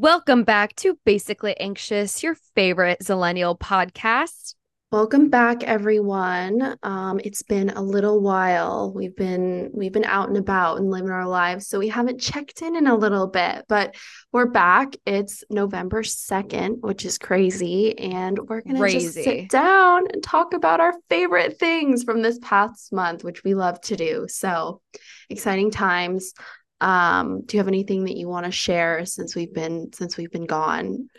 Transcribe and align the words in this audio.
Welcome 0.00 0.44
back 0.44 0.76
to 0.76 0.98
Basically 1.04 1.54
Anxious, 1.60 2.22
your 2.22 2.34
favorite 2.54 3.00
Zillennial 3.00 3.58
podcast. 3.58 4.54
Welcome 4.92 5.30
back, 5.30 5.62
everyone. 5.62 6.76
Um, 6.82 7.20
it's 7.22 7.44
been 7.44 7.70
a 7.70 7.80
little 7.80 8.20
while. 8.20 8.92
We've 8.92 9.14
been 9.14 9.70
we've 9.72 9.92
been 9.92 10.04
out 10.04 10.26
and 10.28 10.36
about 10.36 10.78
and 10.78 10.90
living 10.90 11.12
our 11.12 11.28
lives, 11.28 11.68
so 11.68 11.78
we 11.78 11.86
haven't 11.86 12.20
checked 12.20 12.60
in 12.60 12.74
in 12.74 12.88
a 12.88 12.96
little 12.96 13.28
bit. 13.28 13.66
But 13.68 13.94
we're 14.32 14.50
back. 14.50 14.96
It's 15.06 15.44
November 15.48 16.02
second, 16.02 16.78
which 16.80 17.04
is 17.04 17.18
crazy, 17.18 17.96
and 18.00 18.36
we're 18.48 18.62
gonna 18.62 18.80
Crazy. 18.80 18.98
just 19.06 19.14
sit 19.14 19.48
down 19.48 20.08
and 20.12 20.24
talk 20.24 20.54
about 20.54 20.80
our 20.80 20.94
favorite 21.08 21.56
things 21.56 22.02
from 22.02 22.20
this 22.20 22.40
past 22.42 22.92
month, 22.92 23.22
which 23.22 23.44
we 23.44 23.54
love 23.54 23.80
to 23.82 23.96
do. 23.96 24.26
So 24.28 24.80
exciting 25.28 25.70
times. 25.70 26.34
Um, 26.80 27.42
do 27.46 27.56
you 27.56 27.60
have 27.60 27.68
anything 27.68 28.06
that 28.06 28.16
you 28.16 28.26
want 28.26 28.46
to 28.46 28.50
share 28.50 29.06
since 29.06 29.36
we've 29.36 29.54
been 29.54 29.92
since 29.92 30.16
we've 30.16 30.32
been 30.32 30.46
gone? 30.46 31.10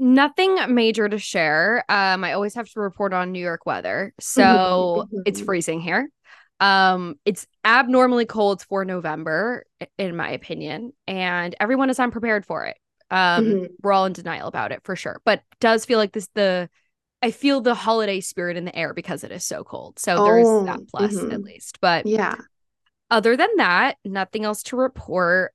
Nothing 0.00 0.58
major 0.74 1.08
to 1.08 1.18
share. 1.18 1.84
Um, 1.88 2.22
I 2.24 2.32
always 2.32 2.54
have 2.54 2.68
to 2.70 2.80
report 2.80 3.12
on 3.12 3.32
New 3.32 3.40
York 3.40 3.66
weather. 3.66 4.12
So 4.20 5.08
it's 5.24 5.40
mhm. 5.40 5.44
freezing 5.44 5.80
here. 5.80 6.08
Um, 6.60 7.16
it's 7.24 7.46
abnormally 7.64 8.26
cold 8.26 8.62
for 8.62 8.84
November, 8.84 9.64
in 9.96 10.16
my 10.16 10.30
opinion, 10.30 10.92
and 11.06 11.54
everyone 11.60 11.90
is 11.90 12.00
unprepared 12.00 12.46
for 12.46 12.66
it. 12.66 12.76
Um, 13.10 13.44
Mhm. 13.44 13.68
we're 13.82 13.92
all 13.92 14.06
in 14.06 14.12
denial 14.12 14.48
about 14.48 14.72
it 14.72 14.80
for 14.84 14.94
sure. 14.96 15.20
But 15.24 15.42
does 15.60 15.84
feel 15.84 15.98
like 15.98 16.12
this 16.12 16.28
the 16.34 16.68
I 17.22 17.32
feel 17.32 17.60
the 17.60 17.74
holiday 17.74 18.20
spirit 18.20 18.56
in 18.56 18.64
the 18.64 18.76
air 18.76 18.94
because 18.94 19.24
it 19.24 19.32
is 19.32 19.44
so 19.44 19.64
cold. 19.64 19.98
So 19.98 20.20
there's 20.20 20.48
Oh, 20.50 20.64
that 20.66 20.80
plus 20.88 21.24
at 21.30 21.42
mhm. 21.42 21.44
least. 21.44 21.80
But 21.80 22.06
Yeah. 22.06 22.36
other 23.10 23.36
than 23.36 23.48
that, 23.56 23.96
nothing 24.04 24.44
else 24.44 24.62
to 24.64 24.76
report. 24.76 25.52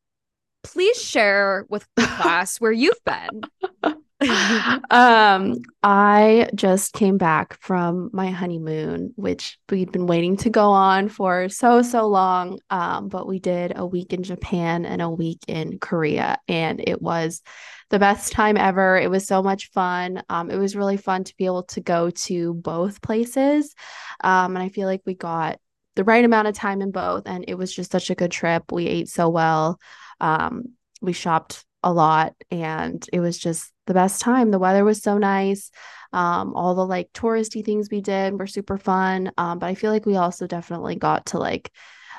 Please 0.63 1.01
share 1.01 1.65
with 1.69 1.87
the 1.95 2.07
class 2.07 2.59
where 2.61 2.71
you've 2.71 3.03
been. 3.05 3.49
um, 4.89 5.55
I 5.81 6.49
just 6.55 6.93
came 6.93 7.17
back 7.17 7.59
from 7.61 8.09
my 8.13 8.31
honeymoon, 8.31 9.13
which 9.15 9.57
we'd 9.69 9.91
been 9.91 10.07
waiting 10.07 10.37
to 10.37 10.49
go 10.49 10.69
on 10.69 11.09
for 11.09 11.49
so, 11.49 11.81
so 11.81 12.07
long. 12.07 12.59
Um, 12.69 13.09
but 13.09 13.27
we 13.27 13.39
did 13.39 13.73
a 13.75 13.85
week 13.85 14.13
in 14.13 14.23
Japan 14.23 14.85
and 14.85 15.01
a 15.01 15.09
week 15.09 15.39
in 15.47 15.79
Korea, 15.79 16.37
and 16.47 16.81
it 16.85 17.01
was 17.01 17.41
the 17.89 17.99
best 17.99 18.31
time 18.31 18.57
ever. 18.57 18.97
It 18.97 19.09
was 19.09 19.27
so 19.27 19.43
much 19.43 19.71
fun. 19.71 20.23
Um, 20.29 20.49
it 20.49 20.57
was 20.57 20.75
really 20.75 20.97
fun 20.97 21.23
to 21.25 21.35
be 21.37 21.45
able 21.45 21.63
to 21.63 21.81
go 21.81 22.09
to 22.09 22.53
both 22.53 23.01
places. 23.01 23.75
Um, 24.23 24.55
and 24.55 24.63
I 24.63 24.69
feel 24.69 24.87
like 24.87 25.01
we 25.05 25.15
got 25.15 25.59
the 25.95 26.03
right 26.03 26.25
amount 26.25 26.47
of 26.47 26.55
time 26.55 26.81
in 26.81 26.91
both, 26.91 27.23
and 27.25 27.45
it 27.47 27.55
was 27.55 27.73
just 27.73 27.91
such 27.91 28.09
a 28.09 28.15
good 28.15 28.31
trip. 28.31 28.71
We 28.71 28.87
ate 28.87 29.09
so 29.09 29.29
well. 29.29 29.79
Um, 30.19 30.73
we 31.01 31.13
shopped 31.13 31.65
a 31.83 31.93
lot 31.93 32.33
and 32.49 33.05
it 33.11 33.19
was 33.19 33.37
just 33.37 33.72
the 33.85 33.93
best 33.93 34.21
time. 34.21 34.51
The 34.51 34.59
weather 34.59 34.83
was 34.83 35.01
so 35.01 35.17
nice. 35.17 35.71
Um, 36.11 36.53
all 36.55 36.75
the 36.75 36.85
like 36.85 37.11
touristy 37.13 37.65
things 37.65 37.89
we 37.89 38.01
did 38.01 38.37
were 38.37 38.47
super 38.47 38.77
fun. 38.77 39.31
Um, 39.37 39.59
but 39.59 39.67
I 39.67 39.75
feel 39.75 39.91
like 39.91 40.05
we 40.05 40.15
also 40.15 40.47
definitely 40.47 40.95
got 40.95 41.27
to 41.27 41.39
like, 41.39 41.71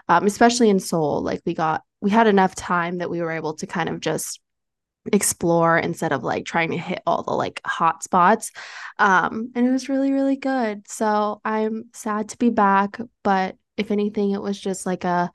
um, 0.09 0.27
especially 0.27 0.69
in 0.69 0.81
Seoul, 0.81 1.23
like 1.23 1.43
we 1.47 1.55
got 1.55 1.83
we 2.01 2.11
had 2.11 2.27
enough 2.27 2.55
time 2.55 2.99
that 2.99 3.09
we 3.09 3.23
were 3.23 3.31
able 3.31 3.55
to 3.55 3.67
kind 3.67 3.89
of 3.89 4.01
just 4.01 4.41
explore 5.13 5.79
instead 5.79 6.13
of 6.13 6.23
like 6.23 6.45
trying 6.45 6.71
to 6.71 6.79
hit 6.79 7.03
all 7.07 7.23
the 7.23 7.31
like 7.31 7.61
hot 7.65 8.03
spots. 8.03 8.51
Um, 8.99 9.53
and 9.55 9.67
it 9.67 9.71
was 9.71 9.89
really, 9.89 10.13
really 10.13 10.37
good. 10.37 10.89
So 10.89 11.41
I'm 11.45 11.87
sad 11.93 12.31
to 12.31 12.39
be 12.39 12.51
back, 12.51 12.99
but 13.23 13.57
if 13.77 13.91
anything, 13.91 14.31
it 14.31 14.43
was 14.43 14.59
just 14.59 14.87
like 14.87 15.05
a 15.05 15.31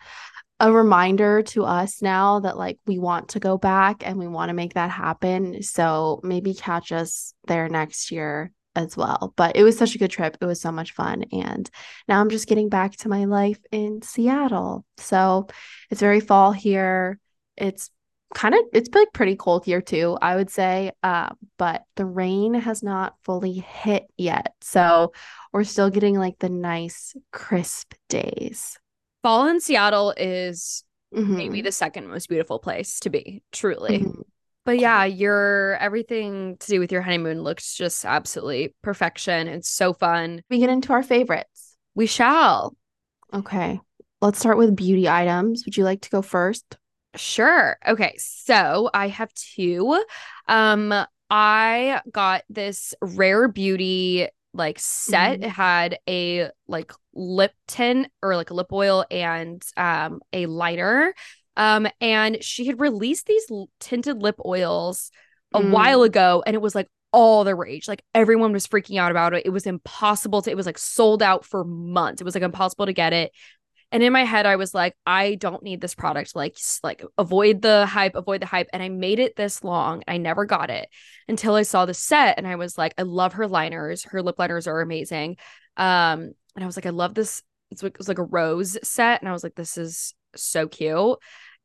a 0.59 0.71
reminder 0.71 1.41
to 1.41 1.63
us 1.63 2.01
now 2.01 2.41
that 2.41 2.57
like 2.57 2.77
we 2.85 2.99
want 2.99 3.29
to 3.29 3.39
go 3.39 3.57
back 3.57 4.05
and 4.05 4.17
we 4.17 4.27
want 4.27 4.49
to 4.49 4.53
make 4.53 4.73
that 4.73 4.91
happen. 4.91 5.63
So 5.63 6.19
maybe 6.23 6.53
catch 6.53 6.91
us 6.91 7.33
there 7.47 7.69
next 7.69 8.11
year 8.11 8.51
as 8.75 8.95
well. 8.97 9.33
But 9.35 9.55
it 9.55 9.63
was 9.63 9.77
such 9.77 9.95
a 9.95 9.97
good 9.97 10.11
trip. 10.11 10.37
It 10.39 10.45
was 10.45 10.61
so 10.61 10.71
much 10.71 10.93
fun. 10.93 11.23
And 11.31 11.69
now 12.07 12.19
I'm 12.19 12.29
just 12.29 12.47
getting 12.47 12.69
back 12.69 12.95
to 12.97 13.09
my 13.09 13.25
life 13.25 13.59
in 13.71 14.01
Seattle. 14.01 14.85
So 14.97 15.47
it's 15.89 16.01
very 16.01 16.19
fall 16.19 16.51
here. 16.51 17.19
It's 17.55 17.89
kind 18.35 18.53
of 18.53 18.61
it's 18.73 18.89
like 18.93 19.11
pretty 19.13 19.35
cold 19.35 19.65
here 19.65 19.81
too, 19.81 20.17
I 20.21 20.35
would 20.35 20.49
say. 20.49 20.91
Um, 21.03 21.37
but 21.57 21.83
the 21.95 22.05
rain 22.05 22.53
has 22.53 22.83
not 22.83 23.15
fully 23.23 23.53
hit 23.53 24.05
yet. 24.17 24.53
So 24.61 25.13
we're 25.51 25.63
still 25.63 25.89
getting 25.89 26.17
like 26.17 26.37
the 26.39 26.49
nice 26.49 27.15
crisp 27.31 27.93
days. 28.07 28.77
Fall 29.23 29.47
in 29.47 29.59
Seattle 29.59 30.13
is 30.17 30.83
Mhm. 31.13 31.37
maybe 31.37 31.61
the 31.61 31.71
second 31.71 32.07
most 32.07 32.29
beautiful 32.29 32.59
place 32.59 32.99
to 33.01 33.09
be, 33.09 33.43
truly. 33.51 33.99
Mhm. 33.99 34.23
But 34.65 34.79
yeah, 34.79 35.05
your 35.05 35.77
everything 35.77 36.57
to 36.57 36.67
do 36.67 36.79
with 36.79 36.91
your 36.91 37.01
honeymoon 37.01 37.41
looks 37.41 37.75
just 37.75 38.05
absolutely 38.05 38.75
perfection. 38.83 39.47
It's 39.47 39.69
so 39.69 39.93
fun. 39.93 40.43
We 40.49 40.59
get 40.59 40.69
into 40.69 40.93
our 40.93 41.01
favorites. 41.01 41.77
We 41.95 42.05
shall. 42.05 42.75
Okay. 43.33 43.79
Let's 44.21 44.39
start 44.39 44.57
with 44.57 44.75
beauty 44.75 45.09
items. 45.09 45.65
Would 45.65 45.77
you 45.77 45.83
like 45.85 46.01
to 46.01 46.09
go 46.09 46.21
first? 46.21 46.77
Sure. 47.15 47.77
Okay. 47.87 48.13
So 48.17 48.89
I 48.93 49.07
have 49.07 49.33
two. 49.33 49.99
Um, 50.47 50.93
I 51.31 52.01
got 52.11 52.43
this 52.49 52.93
rare 53.01 53.47
beauty 53.47 54.27
like 54.53 54.79
set. 54.79 55.39
Mhm. 55.39 55.43
It 55.43 55.49
had 55.49 55.99
a 56.07 56.49
like 56.67 56.91
lip 57.13 57.51
tint 57.67 58.07
or 58.21 58.35
like 58.35 58.49
a 58.49 58.53
lip 58.53 58.71
oil 58.71 59.05
and 59.11 59.61
um 59.77 60.21
a 60.33 60.45
liner. 60.47 61.13
Um, 61.57 61.87
and 61.99 62.41
she 62.43 62.65
had 62.67 62.79
released 62.79 63.25
these 63.27 63.45
tinted 63.79 64.21
lip 64.21 64.35
oils 64.45 65.11
a 65.53 65.59
Mm. 65.59 65.71
while 65.71 66.03
ago, 66.03 66.43
and 66.45 66.55
it 66.55 66.61
was 66.61 66.75
like 66.75 66.87
all 67.11 67.43
the 67.43 67.55
rage. 67.55 67.87
Like 67.87 68.03
everyone 68.13 68.53
was 68.53 68.67
freaking 68.67 68.99
out 68.99 69.11
about 69.11 69.33
it. 69.33 69.45
It 69.45 69.49
was 69.49 69.65
impossible 69.65 70.41
to, 70.43 70.51
it 70.51 70.57
was 70.57 70.67
like 70.67 70.77
sold 70.77 71.23
out 71.23 71.43
for 71.43 71.63
months. 71.63 72.21
It 72.21 72.25
was 72.25 72.35
like 72.35 72.43
impossible 72.43 72.85
to 72.85 72.93
get 72.93 73.13
it. 73.13 73.31
And 73.91 74.03
in 74.03 74.13
my 74.13 74.23
head, 74.23 74.45
I 74.45 74.55
was 74.55 74.73
like, 74.73 74.95
I 75.05 75.35
don't 75.35 75.63
need 75.63 75.81
this 75.81 75.95
product. 75.95 76.35
Like, 76.35 76.57
like 76.83 77.03
avoid 77.17 77.61
the 77.61 77.85
hype, 77.87 78.15
avoid 78.15 78.41
the 78.41 78.45
hype. 78.45 78.67
And 78.71 78.83
I 78.83 78.89
made 78.89 79.19
it 79.19 79.35
this 79.35 79.63
long. 79.63 80.03
I 80.07 80.17
never 80.17 80.45
got 80.45 80.69
it 80.69 80.87
until 81.27 81.55
I 81.55 81.63
saw 81.63 81.85
the 81.85 81.93
set, 81.93 82.37
and 82.37 82.47
I 82.47 82.55
was 82.55 82.77
like, 82.77 82.93
I 82.97 83.01
love 83.03 83.33
her 83.33 83.47
liners. 83.47 84.03
Her 84.03 84.21
lip 84.21 84.35
liners 84.37 84.67
are 84.67 84.81
amazing. 84.81 85.37
Um, 85.77 86.33
and 86.55 86.63
I 86.63 86.65
was 86.65 86.75
like, 86.77 86.85
I 86.85 86.91
love 86.91 87.15
this. 87.15 87.41
It's 87.71 87.83
like, 87.83 87.93
it 87.93 87.97
was 87.97 88.07
like 88.07 88.19
a 88.19 88.23
rose 88.23 88.77
set, 88.83 89.21
and 89.21 89.29
I 89.29 89.31
was 89.31 89.43
like, 89.43 89.55
this 89.55 89.77
is 89.77 90.13
so 90.35 90.67
cute. 90.67 91.17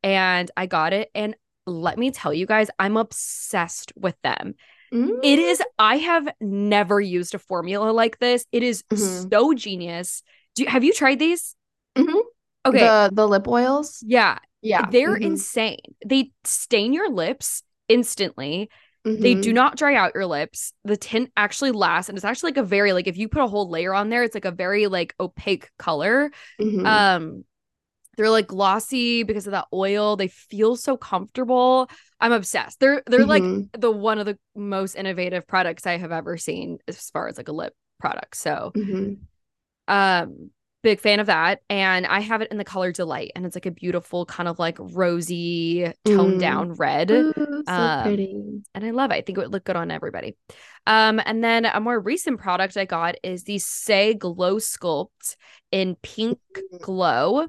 And 0.03 0.51
I 0.57 0.67
got 0.67 0.93
it, 0.93 1.11
and 1.15 1.35
let 1.67 1.99
me 1.99 2.11
tell 2.11 2.33
you 2.33 2.47
guys, 2.47 2.69
I'm 2.79 2.97
obsessed 2.97 3.93
with 3.97 4.17
them. 4.23 4.55
Mm. 4.93 5.19
It 5.23 5.39
is. 5.39 5.63
I 5.79 5.97
have 5.97 6.29
never 6.41 7.01
used 7.01 7.35
a 7.35 7.39
formula 7.39 7.91
like 7.91 8.19
this. 8.19 8.45
It 8.53 8.63
is 8.63 8.83
Mhm. 8.85 9.31
so 9.31 9.55
genius. 9.55 10.23
Do 10.55 10.63
you, 10.63 10.69
have 10.69 10.85
you 10.85 10.93
tried 10.93 11.19
these? 11.19 11.57
Mhm. 11.97 12.21
Okay. 12.67 12.79
The 12.79 13.11
the 13.13 13.29
lip 13.29 13.47
oils. 13.49 14.03
yeah. 14.07 14.39
Yeah. 14.63 14.89
They're 14.91 15.17
Mhm. 15.17 15.23
insane. 15.23 15.79
They 16.07 16.33
stain 16.45 16.93
your 16.93 17.11
lips 17.11 17.63
instantly. 17.89 18.71
They 19.05 19.35
Mhm. 19.35 19.43
do 19.43 19.53
not 19.53 19.77
dry 19.77 19.95
out 19.95 20.15
your 20.15 20.25
lips. 20.27 20.73
The 20.85 20.97
tint 20.97 21.31
actually 21.37 21.73
lasts, 21.73 22.09
and 22.09 22.17
it's 22.17 22.25
actually 22.25 22.53
like 22.53 22.57
a 22.57 22.63
very 22.63 22.93
like 22.95 23.07
if 23.07 23.19
you 23.19 23.29
put 23.29 23.43
a 23.43 23.47
whole 23.47 23.69
layer 23.69 23.93
on 23.95 24.09
there, 24.09 24.23
it's 24.23 24.35
like 24.35 24.47
a 24.47 24.51
very 24.51 24.87
like 24.87 25.15
opaque 25.21 25.71
color. 25.79 26.31
Mhm. 26.59 26.87
Um, 26.87 27.45
they're 28.17 28.31
like 28.31 28.47
glossy 28.47 29.25
because 29.25 29.47
of 29.47 29.51
that 29.53 29.67
oil. 29.73 30.17
They 30.17 30.29
feel 30.29 30.77
so 30.77 30.97
comfortable. 30.97 31.91
I'm 32.21 32.33
obsessed. 32.33 32.81
They're 32.81 33.03
they're 33.07 33.27
like 33.27 33.43
Mhm. 33.43 33.69
the 33.79 33.91
one 33.91 34.19
of 34.19 34.27
the 34.27 34.39
most 34.55 34.95
innovative 34.95 35.47
products 35.47 35.87
I 35.87 35.99
have 35.99 36.13
ever 36.13 36.39
seen 36.39 36.79
as 36.89 37.11
far 37.11 37.29
as 37.29 37.37
like 37.37 37.49
a 37.49 37.53
lip 37.53 37.75
product. 38.01 38.37
So, 38.37 38.73
Mhm. 38.77 39.19
um, 39.89 40.51
big 40.85 41.01
fan 41.01 41.19
of 41.19 41.27
that. 41.27 41.61
And 41.69 42.07
I 42.07 42.21
have 42.21 42.43
it 42.43 42.53
in 42.53 42.59
the 42.59 42.65
color 42.65 42.93
Delight, 42.93 43.33
and 43.35 43.45
it's 43.45 43.57
like 43.57 43.67
a 43.67 43.73
beautiful 43.73 44.25
kind 44.27 44.49
of 44.49 44.61
like 44.61 44.77
rosy 44.79 45.93
toned 46.05 46.37
Mm. 46.37 46.41
down 46.41 46.73
red. 46.75 47.11
Ooh, 47.11 47.33
so 47.67 47.73
Um, 47.73 48.03
pretty. 48.03 48.63
and 48.75 48.85
I 48.85 48.91
love 48.91 49.11
it. 49.11 49.15
I 49.15 49.21
think 49.23 49.39
it 49.39 49.41
would 49.41 49.53
look 49.53 49.65
good 49.65 49.75
on 49.77 49.91
everybody. 49.91 50.37
Um, 50.87 51.21
and 51.25 51.43
then 51.43 51.65
a 51.65 51.81
more 51.81 51.99
recent 51.99 52.39
product 52.39 52.77
I 52.77 52.85
got 52.85 53.17
is 53.25 53.45
the 53.45 53.57
Saie 53.57 54.17
Glow 54.17 54.57
Sculpt 54.57 55.37
in 55.73 55.97
pink 55.97 56.39
Mm. 56.55 56.81
glow. 56.81 57.49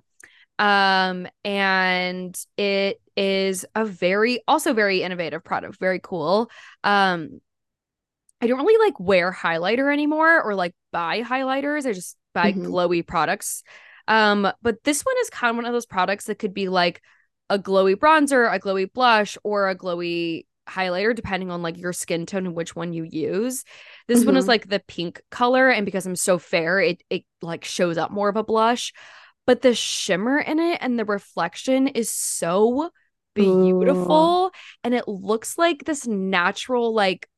Um, 0.58 1.28
and 1.44 2.36
it 2.58 3.02
is 3.18 3.66
a 3.76 3.86
very 3.86 4.42
also 4.48 4.74
very 4.74 5.04
innovative 5.04 5.44
product, 5.44 5.78
very 5.80 6.00
cool. 6.02 6.50
Um, 6.84 7.42
I 8.42 8.48
don't 8.48 8.60
really 8.60 8.86
like 8.86 9.00
wear 9.00 9.32
highlighter 9.32 9.92
anymore 9.92 10.42
or 10.42 10.56
like 10.56 10.74
buy 10.92 11.22
highlighters. 11.22 11.86
I 11.86 11.94
just 11.94 12.18
buy 12.36 12.54
Mhm. 12.54 12.68
glowy 12.68 13.06
products. 13.06 13.64
Um, 14.08 14.48
but 14.62 14.84
this 14.84 15.02
one 15.02 15.16
is 15.22 15.32
kind 15.32 15.50
of 15.50 15.56
one 15.56 15.66
of 15.66 15.74
those 15.74 15.88
products 15.88 16.26
that 16.26 16.38
could 16.38 16.54
be 16.54 16.70
like 16.70 17.02
a 17.50 17.58
glowy 17.58 17.96
bronzer, 17.96 18.54
a 18.54 18.60
glowy 18.60 18.92
blush, 18.92 19.38
or 19.44 19.70
a 19.70 19.76
glowy 19.76 20.46
highlighter 20.68 21.16
depending 21.16 21.52
on 21.52 21.62
like 21.62 21.78
your 21.78 21.94
skin 21.94 22.26
tone 22.26 22.46
and 22.48 22.56
which 22.56 22.76
one 22.76 22.94
you 22.94 23.04
use. 23.04 23.64
This 24.08 24.20
mm-hmm. 24.20 24.28
one 24.28 24.38
is 24.38 24.44
mm-hmm. 24.44 24.50
like 24.50 24.68
the 24.68 24.82
pink 24.88 25.22
color 25.32 25.70
and 25.70 25.86
because 25.86 26.06
I'm 26.06 26.16
so 26.16 26.38
fair, 26.38 26.80
it 26.80 27.04
it 27.10 27.24
like 27.42 27.64
shows 27.64 27.98
up 27.98 28.12
more 28.12 28.30
of 28.30 28.36
a 28.36 28.44
blush. 28.44 28.94
But 29.46 29.62
the 29.62 29.76
shimmer 29.76 30.40
in 30.40 30.60
it 30.60 30.80
and 30.82 30.98
the 30.98 31.06
reflection 31.06 31.88
is 31.88 32.12
so 32.12 32.90
beautiful 33.36 34.46
Ooh. 34.46 34.52
and 34.84 34.96
it 34.96 35.08
looks 35.08 35.58
like 35.58 35.84
this 35.84 36.08
natural 36.08 36.94
like 36.94 37.30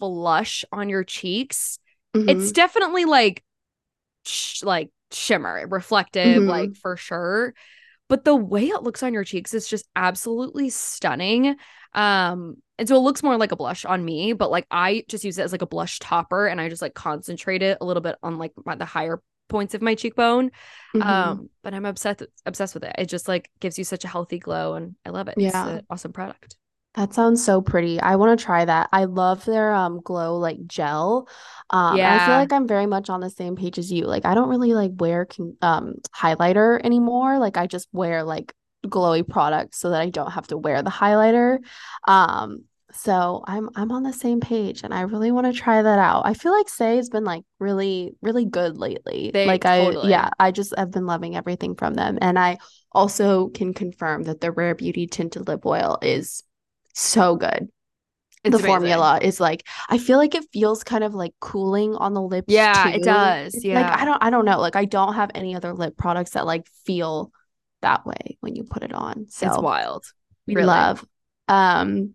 flush 0.00 0.64
on 0.72 0.88
your 0.88 1.04
cheeks. 1.04 1.78
Mm-hmm. 2.16 2.28
It's 2.28 2.52
definitely 2.52 3.04
like 3.04 3.44
sh- 4.24 4.62
like 4.62 4.90
shimmer, 5.10 5.66
reflective 5.68 6.38
mm-hmm. 6.38 6.48
like 6.48 6.76
for 6.76 6.96
sure. 6.96 7.54
But 8.08 8.24
the 8.24 8.34
way 8.34 8.68
it 8.68 8.82
looks 8.82 9.02
on 9.02 9.14
your 9.14 9.24
cheeks 9.24 9.54
is 9.54 9.68
just 9.68 9.86
absolutely 9.96 10.70
stunning. 10.70 11.56
Um 11.92 12.56
and 12.76 12.88
so 12.88 12.96
it 12.96 13.00
looks 13.00 13.22
more 13.22 13.36
like 13.36 13.52
a 13.52 13.56
blush 13.56 13.84
on 13.84 14.04
me, 14.04 14.32
but 14.32 14.50
like 14.50 14.66
I 14.70 15.04
just 15.08 15.24
use 15.24 15.38
it 15.38 15.42
as 15.42 15.52
like 15.52 15.62
a 15.62 15.66
blush 15.66 16.00
topper 16.00 16.46
and 16.46 16.60
I 16.60 16.68
just 16.68 16.82
like 16.82 16.94
concentrate 16.94 17.62
it 17.62 17.78
a 17.80 17.84
little 17.84 18.00
bit 18.00 18.16
on 18.22 18.38
like 18.38 18.52
my, 18.64 18.74
the 18.74 18.84
higher 18.84 19.22
points 19.48 19.74
of 19.74 19.82
my 19.82 19.94
cheekbone. 19.94 20.50
Mm-hmm. 20.96 21.02
Um, 21.02 21.50
but 21.62 21.74
I'm 21.74 21.84
obsessed 21.84 22.24
obsessed 22.46 22.74
with 22.74 22.84
it. 22.84 22.94
It 22.98 23.08
just 23.08 23.28
like 23.28 23.50
gives 23.60 23.78
you 23.78 23.84
such 23.84 24.04
a 24.04 24.08
healthy 24.08 24.38
glow 24.38 24.74
and 24.74 24.96
I 25.04 25.10
love 25.10 25.28
it. 25.28 25.34
Yeah. 25.36 25.48
It's 25.48 25.54
an 25.56 25.86
awesome 25.88 26.12
product. 26.12 26.56
That 26.94 27.12
sounds 27.12 27.44
so 27.44 27.60
pretty. 27.60 28.00
I 28.00 28.16
want 28.16 28.38
to 28.38 28.44
try 28.44 28.64
that. 28.64 28.88
I 28.92 29.04
love 29.04 29.44
their 29.44 29.72
um 29.74 30.00
glow 30.00 30.36
like 30.36 30.64
gel. 30.66 31.28
Um 31.70 31.96
yeah. 31.96 32.14
I 32.14 32.26
feel 32.26 32.36
like 32.36 32.52
I'm 32.52 32.68
very 32.68 32.86
much 32.86 33.10
on 33.10 33.20
the 33.20 33.30
same 33.30 33.56
page 33.56 33.78
as 33.78 33.90
you. 33.90 34.04
Like 34.04 34.24
I 34.24 34.34
don't 34.34 34.48
really 34.48 34.74
like 34.74 34.92
wear 34.94 35.24
con- 35.26 35.56
um 35.60 35.94
highlighter 36.16 36.80
anymore. 36.84 37.38
Like 37.38 37.56
I 37.56 37.66
just 37.66 37.88
wear 37.92 38.22
like 38.22 38.54
glowy 38.86 39.28
products 39.28 39.78
so 39.78 39.90
that 39.90 40.00
I 40.00 40.10
don't 40.10 40.32
have 40.32 40.46
to 40.48 40.56
wear 40.56 40.82
the 40.82 40.90
highlighter. 40.90 41.58
Um 42.06 42.64
so 42.92 43.42
I'm 43.44 43.70
I'm 43.74 43.90
on 43.90 44.04
the 44.04 44.12
same 44.12 44.38
page 44.38 44.82
and 44.84 44.94
I 44.94 45.00
really 45.00 45.32
want 45.32 45.52
to 45.52 45.52
try 45.52 45.82
that 45.82 45.98
out. 45.98 46.22
I 46.26 46.34
feel 46.34 46.52
like 46.52 46.68
Saie 46.68 46.94
has 46.96 47.08
been 47.08 47.24
like 47.24 47.42
really 47.58 48.14
really 48.22 48.44
good 48.44 48.78
lately. 48.78 49.32
They, 49.34 49.46
like 49.46 49.62
totally. 49.62 50.06
I 50.06 50.10
yeah, 50.10 50.30
I 50.38 50.52
just 50.52 50.72
I've 50.78 50.92
been 50.92 51.06
loving 51.06 51.34
everything 51.34 51.74
from 51.74 51.94
them 51.94 52.18
and 52.20 52.38
I 52.38 52.58
also 52.92 53.48
can 53.48 53.74
confirm 53.74 54.22
that 54.24 54.40
the 54.40 54.52
Rare 54.52 54.76
Beauty 54.76 55.08
tinted 55.08 55.48
lip 55.48 55.66
oil 55.66 55.98
is 56.00 56.44
so 56.94 57.36
good. 57.36 57.68
It's 58.44 58.50
the 58.52 58.58
amazing. 58.58 58.66
formula 58.66 59.18
is 59.22 59.40
like 59.40 59.66
I 59.88 59.98
feel 59.98 60.18
like 60.18 60.34
it 60.34 60.44
feels 60.52 60.84
kind 60.84 61.02
of 61.02 61.14
like 61.14 61.32
cooling 61.40 61.94
on 61.94 62.12
the 62.12 62.20
lips. 62.20 62.52
Yeah, 62.52 62.84
too. 62.84 62.96
it 62.96 63.02
does. 63.02 63.64
Yeah. 63.64 63.80
Like 63.80 64.00
I 64.00 64.04
don't 64.04 64.22
I 64.22 64.30
don't 64.30 64.44
know. 64.44 64.60
Like 64.60 64.76
I 64.76 64.84
don't 64.84 65.14
have 65.14 65.30
any 65.34 65.56
other 65.56 65.72
lip 65.72 65.96
products 65.96 66.32
that 66.32 66.44
like 66.44 66.66
feel 66.84 67.32
that 67.80 68.04
way 68.06 68.36
when 68.40 68.54
you 68.54 68.64
put 68.64 68.82
it 68.82 68.92
on. 68.92 69.26
So 69.30 69.46
it's 69.46 69.58
wild. 69.58 70.04
We 70.46 70.56
really. 70.56 70.66
love. 70.66 71.04
Um 71.48 72.14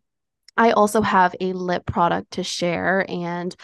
I 0.56 0.72
also 0.72 1.02
have 1.02 1.36
a 1.40 1.54
lip 1.54 1.86
product 1.86 2.31
to 2.31 2.44
share, 2.44 3.06
and 3.10 3.56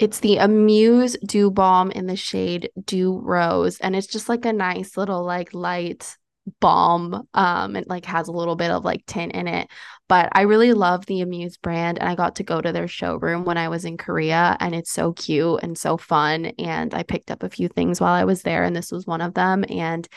it's 0.00 0.18
the 0.18 0.38
Amuse 0.38 1.16
Dew 1.24 1.48
Balm 1.50 1.92
in 1.92 2.06
the 2.06 2.16
shade 2.16 2.70
Dew 2.84 3.18
Rose, 3.18 3.78
and 3.78 3.94
it's 3.94 4.08
just 4.08 4.28
like 4.28 4.44
a 4.44 4.52
nice 4.52 4.96
little 4.96 5.24
like 5.24 5.54
light 5.54 6.16
balm. 6.60 7.26
Um, 7.34 7.76
it 7.76 7.88
like 7.88 8.04
has 8.06 8.28
a 8.28 8.32
little 8.32 8.56
bit 8.56 8.70
of 8.70 8.84
like 8.84 9.04
tint 9.06 9.32
in 9.32 9.46
it, 9.46 9.68
but 10.08 10.28
I 10.32 10.42
really 10.42 10.72
love 10.72 11.06
the 11.06 11.20
Amuse 11.20 11.56
brand, 11.56 11.98
and 11.98 12.08
I 12.08 12.14
got 12.14 12.36
to 12.36 12.42
go 12.42 12.60
to 12.60 12.72
their 12.72 12.88
showroom 12.88 13.44
when 13.44 13.58
I 13.58 13.68
was 13.68 13.84
in 13.84 13.96
Korea, 13.96 14.56
and 14.60 14.74
it's 14.74 14.90
so 14.90 15.12
cute 15.12 15.60
and 15.62 15.76
so 15.76 15.96
fun. 15.96 16.46
And 16.58 16.94
I 16.94 17.02
picked 17.02 17.30
up 17.30 17.42
a 17.42 17.50
few 17.50 17.68
things 17.68 18.00
while 18.00 18.14
I 18.14 18.24
was 18.24 18.42
there, 18.42 18.64
and 18.64 18.74
this 18.74 18.90
was 18.90 19.06
one 19.06 19.20
of 19.20 19.34
them. 19.34 19.64
And 19.68 20.08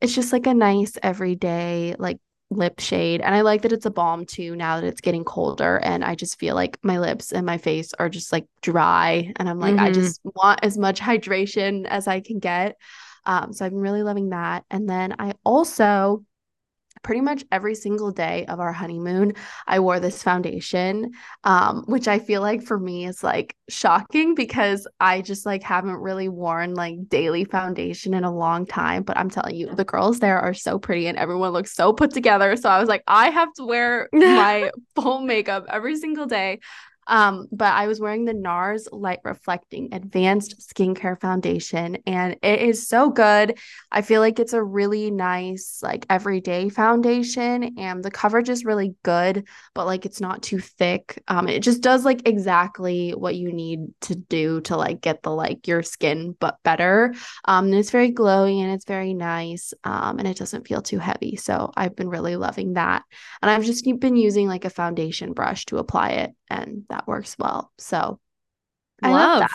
it's 0.00 0.14
just 0.14 0.32
like 0.32 0.46
a 0.46 0.54
nice 0.54 0.98
everyday 1.02 1.94
like 1.98 2.18
lip 2.50 2.80
shade. 2.80 3.20
And 3.20 3.34
I 3.34 3.40
like 3.40 3.62
that 3.62 3.72
it's 3.72 3.86
a 3.86 3.90
balm 3.90 4.24
too 4.24 4.54
now 4.54 4.80
that 4.80 4.86
it's 4.86 5.00
getting 5.00 5.24
colder. 5.24 5.78
And 5.78 6.04
I 6.04 6.14
just 6.14 6.38
feel 6.38 6.54
like 6.54 6.78
my 6.82 6.98
lips 6.98 7.32
and 7.32 7.44
my 7.44 7.58
face 7.58 7.92
are 7.94 8.08
just 8.08 8.32
like 8.32 8.46
dry. 8.62 9.32
And 9.36 9.48
I'm 9.48 9.58
like, 9.58 9.74
mm-hmm. 9.74 9.84
I 9.84 9.92
just 9.92 10.20
want 10.24 10.60
as 10.62 10.78
much 10.78 11.00
hydration 11.00 11.86
as 11.86 12.06
I 12.06 12.20
can 12.20 12.38
get. 12.38 12.76
Um, 13.26 13.52
so 13.52 13.64
I've 13.64 13.72
been 13.72 13.80
really 13.80 14.02
loving 14.02 14.30
that. 14.30 14.64
And 14.70 14.88
then 14.88 15.14
I 15.18 15.34
also 15.44 16.24
pretty 17.02 17.20
much 17.20 17.44
every 17.52 17.74
single 17.74 18.10
day 18.10 18.44
of 18.46 18.58
our 18.58 18.72
honeymoon, 18.72 19.32
I 19.66 19.78
wore 19.78 20.00
this 20.00 20.24
foundation, 20.24 21.12
um, 21.44 21.84
which 21.86 22.08
I 22.08 22.18
feel 22.18 22.40
like 22.40 22.64
for 22.64 22.78
me 22.78 23.06
is 23.06 23.22
like 23.22 23.56
shocking 23.68 24.34
because 24.34 24.88
I 24.98 25.22
just 25.22 25.46
like 25.46 25.62
haven't 25.62 25.96
really 25.96 26.28
worn 26.28 26.74
like 26.74 27.08
daily 27.08 27.44
foundation 27.44 28.12
in 28.12 28.24
a 28.24 28.34
long 28.34 28.66
time. 28.66 29.04
But 29.04 29.18
I'm 29.18 29.30
telling 29.30 29.54
you, 29.54 29.72
the 29.72 29.84
girls 29.84 30.18
there 30.18 30.40
are 30.40 30.54
so 30.54 30.78
pretty 30.80 31.06
and 31.06 31.16
everyone 31.16 31.52
looks 31.52 31.74
so 31.74 31.92
put 31.92 32.12
together. 32.12 32.56
So 32.56 32.68
I 32.68 32.80
was 32.80 32.88
like, 32.88 33.04
I 33.06 33.30
have 33.30 33.52
to 33.54 33.64
wear 33.64 34.08
my 34.12 34.70
full 34.96 35.20
makeup 35.20 35.66
every 35.68 35.96
single 35.96 36.26
day. 36.26 36.58
Um, 37.06 37.48
but 37.52 37.72
I 37.72 37.86
was 37.86 38.00
wearing 38.00 38.24
the 38.24 38.34
NARS 38.34 38.88
Light 38.92 39.20
Reflecting 39.24 39.92
Advanced 39.92 40.60
Skincare 40.60 41.20
Foundation, 41.20 41.98
and 42.06 42.36
it 42.42 42.60
is 42.60 42.88
so 42.88 43.10
good. 43.10 43.58
I 43.90 44.02
feel 44.02 44.20
like 44.20 44.38
it's 44.38 44.52
a 44.52 44.62
really 44.62 45.10
nice, 45.10 45.80
like 45.82 46.06
everyday 46.10 46.68
foundation, 46.68 47.78
and 47.78 48.02
the 48.02 48.10
coverage 48.10 48.48
is 48.48 48.64
really 48.64 48.94
good, 49.02 49.46
but 49.74 49.86
like 49.86 50.06
it's 50.06 50.20
not 50.20 50.42
too 50.42 50.58
thick. 50.58 51.22
Um, 51.28 51.48
it 51.48 51.60
just 51.60 51.80
does 51.80 52.04
like 52.04 52.28
exactly 52.28 53.10
what 53.12 53.36
you 53.36 53.52
need 53.52 53.80
to 54.02 54.14
do 54.14 54.60
to 54.62 54.76
like 54.76 55.00
get 55.00 55.22
the 55.22 55.30
like 55.30 55.66
your 55.68 55.82
skin 55.82 56.36
but 56.38 56.58
better. 56.62 57.14
Um, 57.44 57.66
and 57.66 57.74
it's 57.74 57.90
very 57.90 58.12
glowy 58.12 58.62
and 58.62 58.72
it's 58.72 58.84
very 58.84 59.14
nice. 59.14 59.72
Um, 59.84 60.18
and 60.18 60.28
it 60.28 60.36
doesn't 60.36 60.66
feel 60.66 60.82
too 60.82 60.98
heavy. 60.98 61.36
So 61.36 61.72
I've 61.76 61.96
been 61.96 62.08
really 62.08 62.36
loving 62.36 62.74
that. 62.74 63.02
And 63.42 63.50
I've 63.50 63.64
just 63.64 63.84
been 64.00 64.16
using 64.16 64.48
like 64.48 64.64
a 64.64 64.70
foundation 64.70 65.32
brush 65.32 65.64
to 65.66 65.78
apply 65.78 66.10
it 66.10 66.34
and 66.48 66.84
that 66.96 67.06
works 67.06 67.36
well. 67.38 67.70
So 67.78 68.18
I 69.02 69.10
love, 69.10 69.40
love, 69.40 69.50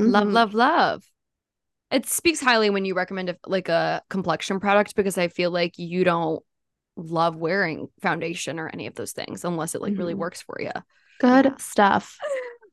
mm-hmm. 0.00 0.10
love, 0.10 0.28
love, 0.28 0.54
love. 0.54 1.04
It 1.90 2.06
speaks 2.06 2.40
highly 2.40 2.70
when 2.70 2.86
you 2.86 2.94
recommend 2.94 3.28
a, 3.28 3.36
like 3.46 3.68
a 3.68 4.02
complexion 4.08 4.58
product 4.58 4.96
because 4.96 5.18
I 5.18 5.28
feel 5.28 5.50
like 5.50 5.78
you 5.78 6.04
don't 6.04 6.42
love 6.96 7.36
wearing 7.36 7.88
foundation 8.00 8.58
or 8.58 8.70
any 8.72 8.86
of 8.86 8.94
those 8.94 9.12
things 9.12 9.44
unless 9.44 9.74
it 9.74 9.82
like 9.82 9.92
mm-hmm. 9.92 10.00
really 10.00 10.14
works 10.14 10.40
for 10.40 10.56
you. 10.60 10.72
Good 11.20 11.44
yeah. 11.44 11.56
stuff. 11.58 12.18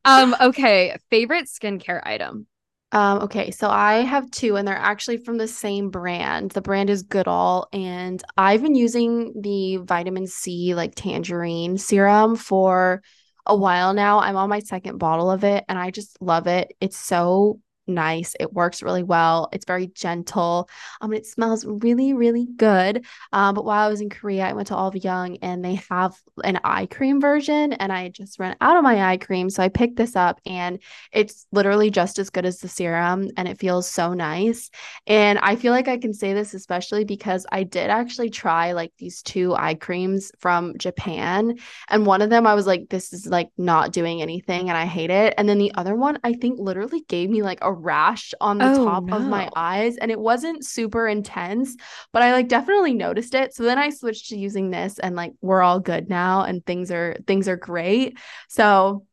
Um. 0.06 0.34
Okay. 0.40 0.96
Favorite 1.10 1.48
skincare 1.48 2.00
item. 2.02 2.48
Um, 2.94 3.20
okay, 3.24 3.52
so 3.52 3.70
I 3.70 3.96
have 3.98 4.32
two 4.32 4.56
and 4.56 4.68
they're 4.68 4.76
actually 4.76 5.18
from 5.18 5.38
the 5.38 5.48
same 5.48 5.90
brand. 5.90 6.52
The 6.52 6.62
brand 6.62 6.90
is 6.90 7.04
Goodal, 7.04 7.68
and 7.74 8.24
I've 8.38 8.64
been 8.64 8.76
using 8.76 9.34
the 9.40 9.78
vitamin 9.78 10.26
C 10.26 10.74
like 10.74 10.96
tangerine 10.96 11.78
serum 11.78 12.38
for 12.38 13.04
a 13.50 13.56
while 13.56 13.94
now. 13.94 14.20
I'm 14.20 14.38
on 14.38 14.48
my 14.48 14.60
second 14.60 15.00
bottle 15.00 15.30
of 15.30 15.44
it 15.44 15.66
and 15.68 15.78
I 15.78 15.92
just 15.92 16.22
love 16.22 16.48
it. 16.48 16.74
It's 16.80 16.98
so 16.98 17.60
nice. 17.90 18.36
It 18.40 18.54
works 18.54 18.82
really 18.82 19.04
well. 19.04 19.50
It's 19.52 19.66
very 19.66 19.88
gentle. 19.88 20.70
Um, 21.02 21.14
it 21.14 21.26
smells 21.26 21.66
really, 21.66 22.14
really 22.14 22.48
good. 22.56 23.06
Um, 23.34 23.56
but 23.56 23.66
while 23.66 23.86
I 23.86 23.90
was 23.90 24.02
in 24.02 24.10
Korea, 24.10 24.48
I 24.48 24.54
went 24.54 24.68
to 24.70 24.76
Olive 24.76 25.04
Young 25.04 25.38
and 25.38 25.64
they 25.64 25.76
have 25.90 26.16
an 26.44 26.60
eye 26.64 26.86
cream 26.86 27.20
version, 27.20 27.74
and 27.74 27.92
I 27.92 28.10
just 28.10 28.40
ran 28.40 28.56
out 28.62 28.78
of 28.78 28.84
my 28.84 29.12
eye 29.12 29.18
cream, 29.18 29.50
so 29.50 29.62
I 29.62 29.70
picked 29.70 29.98
this 29.98 30.16
up, 30.16 30.40
and 30.46 30.80
it's 31.12 31.48
literally 31.52 31.90
just 31.90 32.20
as 32.20 32.30
good 32.30 32.46
as 32.46 32.60
the 32.60 32.68
serum, 32.68 33.30
and 33.38 33.48
it 33.48 33.60
feels 33.60 33.90
so 33.90 34.14
nice. 34.14 34.70
And 35.08 35.40
I 35.40 35.56
feel 35.56 35.74
like 35.74 35.88
I 35.88 35.98
can 35.98 36.14
say 36.14 36.34
this 36.34 36.54
especially 36.54 37.04
because 37.04 37.46
I 37.52 37.64
did 37.64 37.90
actually 37.90 38.30
try 38.30 38.72
like 38.72 38.94
these 38.98 39.22
two 39.22 39.56
eye 39.56 39.76
creams 39.76 40.32
from 40.40 40.78
Japan, 40.78 41.58
and 41.90 42.06
one 42.06 42.22
of 42.22 42.30
them 42.30 42.48
I 42.48 42.56
was 42.56 42.68
like, 42.68 42.90
this 42.90 43.12
is 43.14 43.28
like 43.28 43.50
not 43.58 43.92
doing 43.92 44.22
anything, 44.22 44.70
and 44.70 44.78
I 44.78 44.86
hate 44.86 45.12
it. 45.12 45.34
And 45.38 45.50
then 45.50 45.58
the 45.58 45.74
other 45.76 45.96
one, 45.96 46.20
I 46.24 46.34
think 46.34 46.60
literally 46.60 47.02
gave 47.08 47.30
me 47.30 47.42
like 47.44 47.60
a 47.62 47.74
rash 47.80 48.34
on 48.42 48.58
the 48.58 48.72
oh, 48.72 48.86
top 48.86 49.04
no. 49.06 49.18
of 49.18 49.24
my 49.24 49.50
eyes 49.56 49.98
and 49.98 50.12
it 50.12 50.20
wasn't 50.20 50.66
super 50.66 51.08
intense, 51.08 51.76
but 52.14 52.22
I 52.22 52.32
like 52.34 52.48
definitely 52.48 52.94
noticed 52.94 53.34
it. 53.36 53.54
So 53.54 53.64
then 53.64 53.78
I 53.78 53.90
switched 53.90 54.30
to 54.30 54.38
using 54.38 54.70
this 54.70 55.00
and 55.00 55.16
like 55.16 55.34
we're 55.42 55.62
all 55.62 55.80
good 55.80 56.10
now 56.10 56.44
and 56.44 56.66
things 56.66 56.92
are 56.92 57.18
things 57.28 57.48
are 57.48 57.58
great. 57.58 58.18
So 58.48 59.06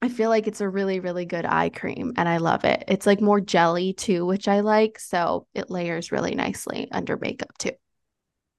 I 0.00 0.08
feel 0.08 0.30
like 0.30 0.46
it's 0.46 0.60
a 0.60 0.68
really, 0.68 1.00
really 1.00 1.24
good 1.24 1.44
eye 1.44 1.70
cream 1.70 2.12
and 2.16 2.28
I 2.28 2.36
love 2.36 2.64
it. 2.64 2.84
It's 2.86 3.06
like 3.06 3.20
more 3.20 3.40
jelly 3.40 3.94
too, 3.94 4.24
which 4.24 4.46
I 4.46 4.60
like. 4.60 4.98
So 5.00 5.46
it 5.54 5.70
layers 5.70 6.12
really 6.12 6.34
nicely 6.34 6.88
under 6.92 7.16
makeup 7.16 7.56
too. 7.58 7.72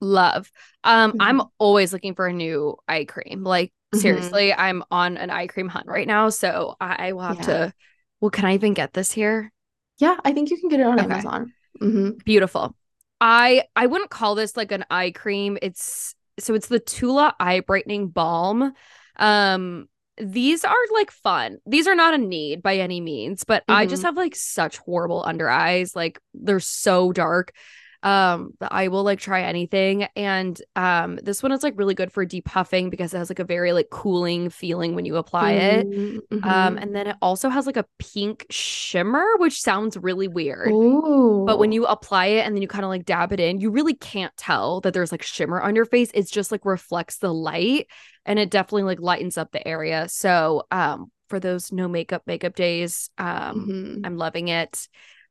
Love. 0.02 0.52
Um, 0.84 1.12
mm-hmm. 1.12 1.22
I'm 1.22 1.42
always 1.58 1.94
looking 1.94 2.14
for 2.14 2.28
a 2.28 2.34
new 2.34 2.76
eye 2.88 3.06
cream. 3.06 3.44
Like, 3.44 3.70
mm-hmm. 3.70 4.00
seriously, 4.00 4.54
I'm 4.54 4.84
on 4.92 5.18
an 5.18 5.30
eye 5.30 5.48
cream 5.48 5.70
hunt 5.70 5.88
right 5.88 6.08
now. 6.08 6.30
So 6.30 6.76
I 6.80 7.14
will 7.14 7.22
have 7.22 7.38
yeah. 7.38 7.46
to 7.46 7.74
well, 8.22 8.32
can 8.32 8.46
I 8.46 8.54
even 8.54 8.74
get 8.74 8.94
this 8.94 9.12
here? 9.12 9.52
Yeah, 9.98 10.18
I 10.24 10.34
think 10.34 10.50
you 10.50 10.58
can 10.58 10.70
get 10.70 10.80
it 10.80 10.86
on 10.86 11.00
okay. 11.00 11.12
Amazon. 11.12 11.54
Mm-hmm. 11.82 12.10
Beautiful. 12.26 12.76
I 13.22 13.64
I 13.76 13.86
wouldn't 13.86 14.10
call 14.10 14.36
this 14.36 14.56
like 14.56 14.72
an 14.72 14.86
eye 14.90 15.12
cream. 15.12 15.58
It's 15.62 16.16
so 16.40 16.54
it's 16.54 16.68
the 16.68 16.80
Tula 16.80 17.36
eye 17.40 17.60
brightening 17.62 18.10
balm. 18.10 18.74
Um 19.18 19.88
these 20.18 20.66
are 20.66 20.76
like 20.94 21.12
fun. 21.12 21.60
These 21.66 21.88
are 21.88 21.96
not 21.96 22.14
a 22.14 22.18
need 22.18 22.62
by 22.62 22.78
any 22.78 23.00
means, 23.00 23.44
but 23.44 23.64
mm-hmm. 23.64 23.80
I 23.80 23.86
just 23.86 24.02
mm-hmm. 24.02 24.08
have 24.08 24.18
like 24.18 24.36
such 24.36 24.78
horrible 24.78 25.24
under 25.26 25.50
eyes. 25.50 25.96
Like 25.96 26.20
they're 26.34 26.60
so 26.60 27.12
dark. 27.12 27.54
Um, 28.02 28.54
I 28.62 28.88
will 28.88 29.04
like 29.04 29.20
try 29.20 29.42
anything. 29.42 30.04
And 30.16 30.60
um, 30.76 31.20
this 31.22 31.44
one 31.44 31.52
is 31.52 31.64
like 31.64 31.74
really 31.78 31.96
good 31.96 32.12
for 32.12 32.26
depuffing 32.26 32.90
because 32.90 33.14
it 33.14 33.18
has 33.18 33.30
like 33.30 33.40
a 33.40 33.44
very 33.44 33.74
like 33.74 33.90
cooling 33.90 34.50
feeling 34.50 34.96
when 34.96 35.06
you 35.06 35.18
apply 35.18 35.52
it. 35.52 35.90
Mm-hmm. 35.90 36.44
Um, 36.44 36.78
and 36.78 36.96
then 36.96 37.08
it 37.08 37.18
also 37.22 37.50
has 37.50 37.66
like 37.66 37.76
a 37.78 37.86
pink 37.98 38.46
shimmer, 38.50 39.26
which 39.38 39.62
sounds 39.62 39.98
really 39.98 40.30
weird. 40.30 40.70
Ooh. 40.72 41.44
But 41.46 41.60
when 41.60 41.72
you 41.74 41.86
apply 41.86 42.28
it 42.28 42.46
and 42.46 42.56
then 42.56 42.62
you 42.62 42.68
kind 42.70 42.86
of 42.86 42.90
like 42.90 43.06
dab 43.06 43.34
it 43.34 43.40
in, 43.40 43.60
you 43.60 43.70
really 43.70 43.96
can't 43.96 44.36
tell 44.38 44.80
that 44.82 44.94
there's 44.94 45.12
like 45.12 45.24
shimmer 45.24 45.60
on 45.60 45.76
your 45.76 45.86
face. 45.86 46.10
It's 46.14 46.32
just 46.32 46.52
like 46.52 46.64
reflects 46.64 47.18
the 47.18 47.34
light 47.34 47.88
and 48.26 48.40
it 48.40 48.50
definitely 48.50 48.84
like 48.84 49.02
lightens 49.02 49.38
up 49.38 49.52
the 49.52 49.68
area. 49.68 50.08
So 50.08 50.64
um 50.72 51.12
for 51.28 51.40
those 51.40 51.72
no 51.72 51.88
makeup 51.88 52.24
makeup 52.26 52.56
days, 52.56 53.10
um 53.18 53.68
Mhm. 53.68 54.06
I'm 54.06 54.18
loving 54.18 54.48
it. 54.48 54.88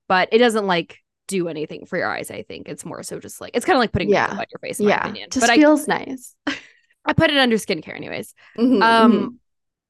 But 0.07 0.29
it 0.33 0.39
doesn't 0.39 0.67
like 0.67 0.99
do 1.29 1.49
anything 1.49 1.87
for 1.87 1.99
your 1.99 2.11
eyes, 2.11 2.31
I 2.33 2.43
think. 2.43 2.69
It's 2.69 2.85
more 2.85 3.03
so 3.05 3.21
just 3.21 3.41
like 3.41 3.53
it's 3.55 3.67
kind 3.67 3.77
of 3.77 3.81
like 3.81 3.93
putting 3.93 4.11
Yeah. 4.11 4.31
on 4.39 4.47
your 4.51 4.59
face, 4.61 4.81
in 4.81 4.87
my 4.87 4.91
yeah, 4.91 4.97
opinion. 4.97 5.31
just 5.31 5.47
but 5.47 5.55
feels 5.55 5.89
nice. 5.89 6.35
I 6.49 6.55
I 7.07 7.13
put 7.15 7.31
it 7.31 7.39
under 7.39 7.57
skincare 7.57 7.97
anyways. 7.97 8.35
Mhm, 8.59 8.77
Um, 8.81 9.13
mhm. 9.13 9.39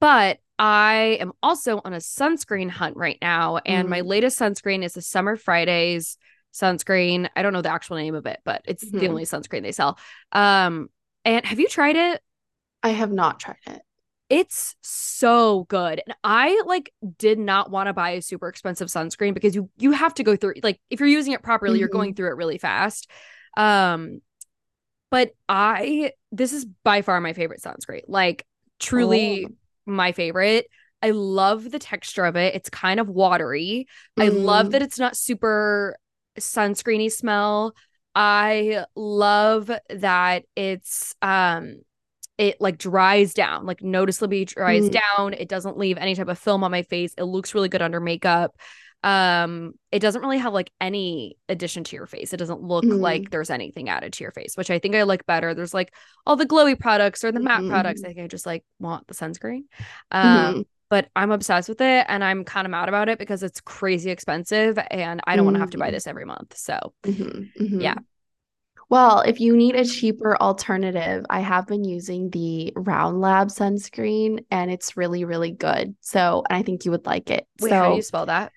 but 0.01 0.39
I 0.59 1.19
am 1.21 1.33
also 1.43 1.81
on 1.85 1.93
a 1.95 1.99
sunscreen 1.99 2.71
hunt 2.71 2.97
right 2.97 3.19
now, 3.23 3.59
and 3.67 3.89
my 3.89 4.01
Mm. 4.01 4.07
latest 4.07 4.39
sunscreen 4.39 4.85
is 4.85 4.95
the 4.95 5.03
Summer 5.03 5.37
Fridays 5.37 6.19
sunscreen. 6.55 7.29
I 7.37 7.43
don't 7.43 7.53
know 7.53 7.63
the 7.63 7.73
actual 7.73 7.97
name 7.97 8.15
of 8.15 8.27
it, 8.27 8.41
but 8.45 8.63
it's 8.67 8.91
the 8.93 9.09
Mhm. 9.09 9.09
only 9.09 9.25
sunscreen 9.25 9.63
they 9.63 9.73
sell. 9.73 9.99
Um, 10.33 10.91
and 11.25 11.45
have 11.47 11.61
you 11.61 11.69
tried 11.69 11.97
it? 11.97 12.23
I 12.83 12.89
have 12.91 13.13
not 13.13 13.39
tried 13.41 13.59
it. 13.67 13.83
It's 14.31 14.77
so 14.83 15.65
good. 15.65 16.03
And 16.07 16.15
I 16.23 16.63
like 16.67 16.93
did 17.19 17.39
not 17.39 17.71
want 17.71 17.87
to 17.87 17.95
buy 17.95 18.11
a 18.11 18.23
super 18.23 18.49
expensive 18.49 18.89
sunscreen 18.89 19.33
because 19.33 19.55
you 19.55 19.71
you 19.79 19.93
have 19.93 20.13
to 20.15 20.23
go 20.23 20.37
through 20.37 20.55
like 20.63 20.81
if 20.91 21.01
you're 21.01 21.09
using 21.09 21.33
it 21.33 21.43
properly, 21.43 21.79
you're 21.79 21.89
Mhm. 21.89 21.93
going 21.93 22.15
through 22.15 22.29
it 22.29 22.37
really 22.37 22.59
fast. 22.59 23.11
Um 23.57 24.21
but 25.11 25.33
I 25.49 26.13
this 26.33 26.53
is 26.53 26.67
by 26.85 27.03
far 27.03 27.21
my 27.21 27.33
favorite 27.33 27.63
sunscreen. 27.63 28.03
Like 28.09 28.45
truly 28.79 29.47
Oh. 29.47 29.55
my 29.87 30.13
favorite. 30.13 30.67
I 31.03 31.11
love 31.11 31.71
the 31.71 31.79
texture 31.79 32.25
of 32.25 32.37
it. 32.37 32.55
It's 32.55 32.71
kind 32.71 33.01
of 33.01 33.09
watery. 33.09 33.87
I 34.19 34.29
love 34.29 34.69
Mm. 34.69 34.73
that 34.73 34.83
it's 34.83 34.99
not 34.99 35.17
super 35.17 35.97
sunscreeny 36.39 37.11
smell. 37.11 37.75
I 38.15 38.85
love 38.97 39.71
that 39.91 40.45
it's 40.57 41.15
um 41.23 41.83
it 42.39 42.61
like 42.61 42.79
dries 42.79 43.35
down, 43.35 43.67
like 43.67 43.83
noticeably 43.83 44.45
dries 44.45 44.89
Mm. 44.89 45.01
down. 45.01 45.35
It 45.35 45.49
doesn't 45.49 45.77
leave 45.77 45.99
any 45.99 46.15
type 46.15 46.29
of 46.29 46.39
film 46.39 46.65
on 46.65 46.71
my 46.71 46.83
face. 46.85 47.13
It 47.19 47.25
looks 47.25 47.55
really 47.55 47.69
good 47.69 47.83
under 47.83 48.01
makeup. 48.01 48.57
Um 49.05 49.75
it 49.93 50.01
doesn't 50.01 50.23
really 50.23 50.39
have 50.39 50.53
like 50.53 50.71
any 50.81 51.37
addition 51.49 51.85
to 51.85 51.97
your 51.97 52.07
face. 52.07 52.33
It 52.33 52.37
doesn't 52.39 52.63
look 52.63 52.85
Mhm. 52.85 52.99
like 53.01 53.31
there's 53.31 53.51
anything 53.51 53.89
added 53.89 54.13
to 54.15 54.25
your 54.25 54.33
face, 54.33 54.57
which 54.57 54.71
I 54.71 54.79
think 54.81 54.95
I 54.97 55.05
like 55.05 55.25
better. 55.27 55.55
There's 55.55 55.75
like 55.75 55.95
all 56.27 56.35
the 56.37 56.47
glowy 56.47 56.79
products 56.79 57.23
or 57.23 57.31
the 57.31 57.39
matte 57.41 57.61
Mhm, 57.63 57.71
products. 57.71 58.03
mhm. 58.03 58.05
I 58.07 58.09
think 58.09 58.21
I 58.25 58.27
just 58.27 58.47
like 58.47 58.65
want 58.81 59.07
the 59.07 59.15
sunscreen. 59.15 59.65
Um 60.11 60.55
Mhm. 60.55 60.67
but 60.91 61.09
I'm 61.15 61.31
obsessed 61.31 61.69
with 61.69 61.81
it 61.81 62.07
and 62.09 62.25
I'm 62.25 62.45
kind 62.45 62.67
of 62.67 62.71
mad 62.71 62.89
about 62.89 63.09
it 63.09 63.19
because 63.19 63.43
it's 63.43 63.61
crazy 63.61 64.11
expensive 64.11 64.79
and 64.91 65.21
I 65.27 65.37
don't 65.37 65.45
want 65.45 65.57
to 65.57 65.61
have 65.61 65.71
to 65.71 65.79
buy 65.79 65.91
Mm. 65.91 65.93
this 65.93 66.07
every 66.07 66.25
month. 66.25 66.57
So, 66.57 66.95
Mhm, 67.07 67.53
mhm. 67.61 67.83
Yeah. 67.83 67.95
Well, 68.91 69.21
if 69.21 69.39
you 69.39 69.55
need 69.57 69.77
a 69.77 69.85
cheaper 69.85 70.37
alternative, 70.41 71.27
I 71.29 71.41
have 71.41 71.67
been 71.67 71.85
using 71.85 72.31
the 72.31 72.73
Round 72.75 73.21
Lab 73.21 73.49
sunscreen 73.49 74.45
and 74.51 74.71
it's 74.71 74.97
really, 74.97 75.25
really 75.25 75.51
good. 75.51 75.95
So, 76.01 76.43
and 76.49 76.57
I 76.59 76.63
think 76.63 76.85
you 76.87 76.93
would 76.93 77.05
like 77.05 77.31
it. 77.31 77.47
wait, 77.61 77.73
how 77.73 77.91
do 77.91 77.97
you 77.97 78.03
spell 78.03 78.27
that? 78.27 78.53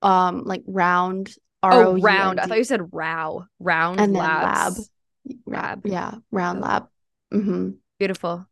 um, 0.00 0.44
like 0.44 0.62
round, 0.66 1.34
Oh, 1.62 1.68
R-O-U-N-D, 1.68 2.02
round. 2.04 2.38
I 2.40 2.46
thought 2.46 2.58
you 2.58 2.64
said 2.64 2.92
row. 2.92 3.44
Round 3.58 3.98
and 4.00 4.12
labs. 4.14 4.90
lab. 5.26 5.34
Lab. 5.44 5.86
Yeah, 5.86 6.14
Round 6.30 6.60
Oh. 6.60 6.62
Lab. 6.66 6.86
hmm 7.32 7.70
Beautiful. 7.98 8.46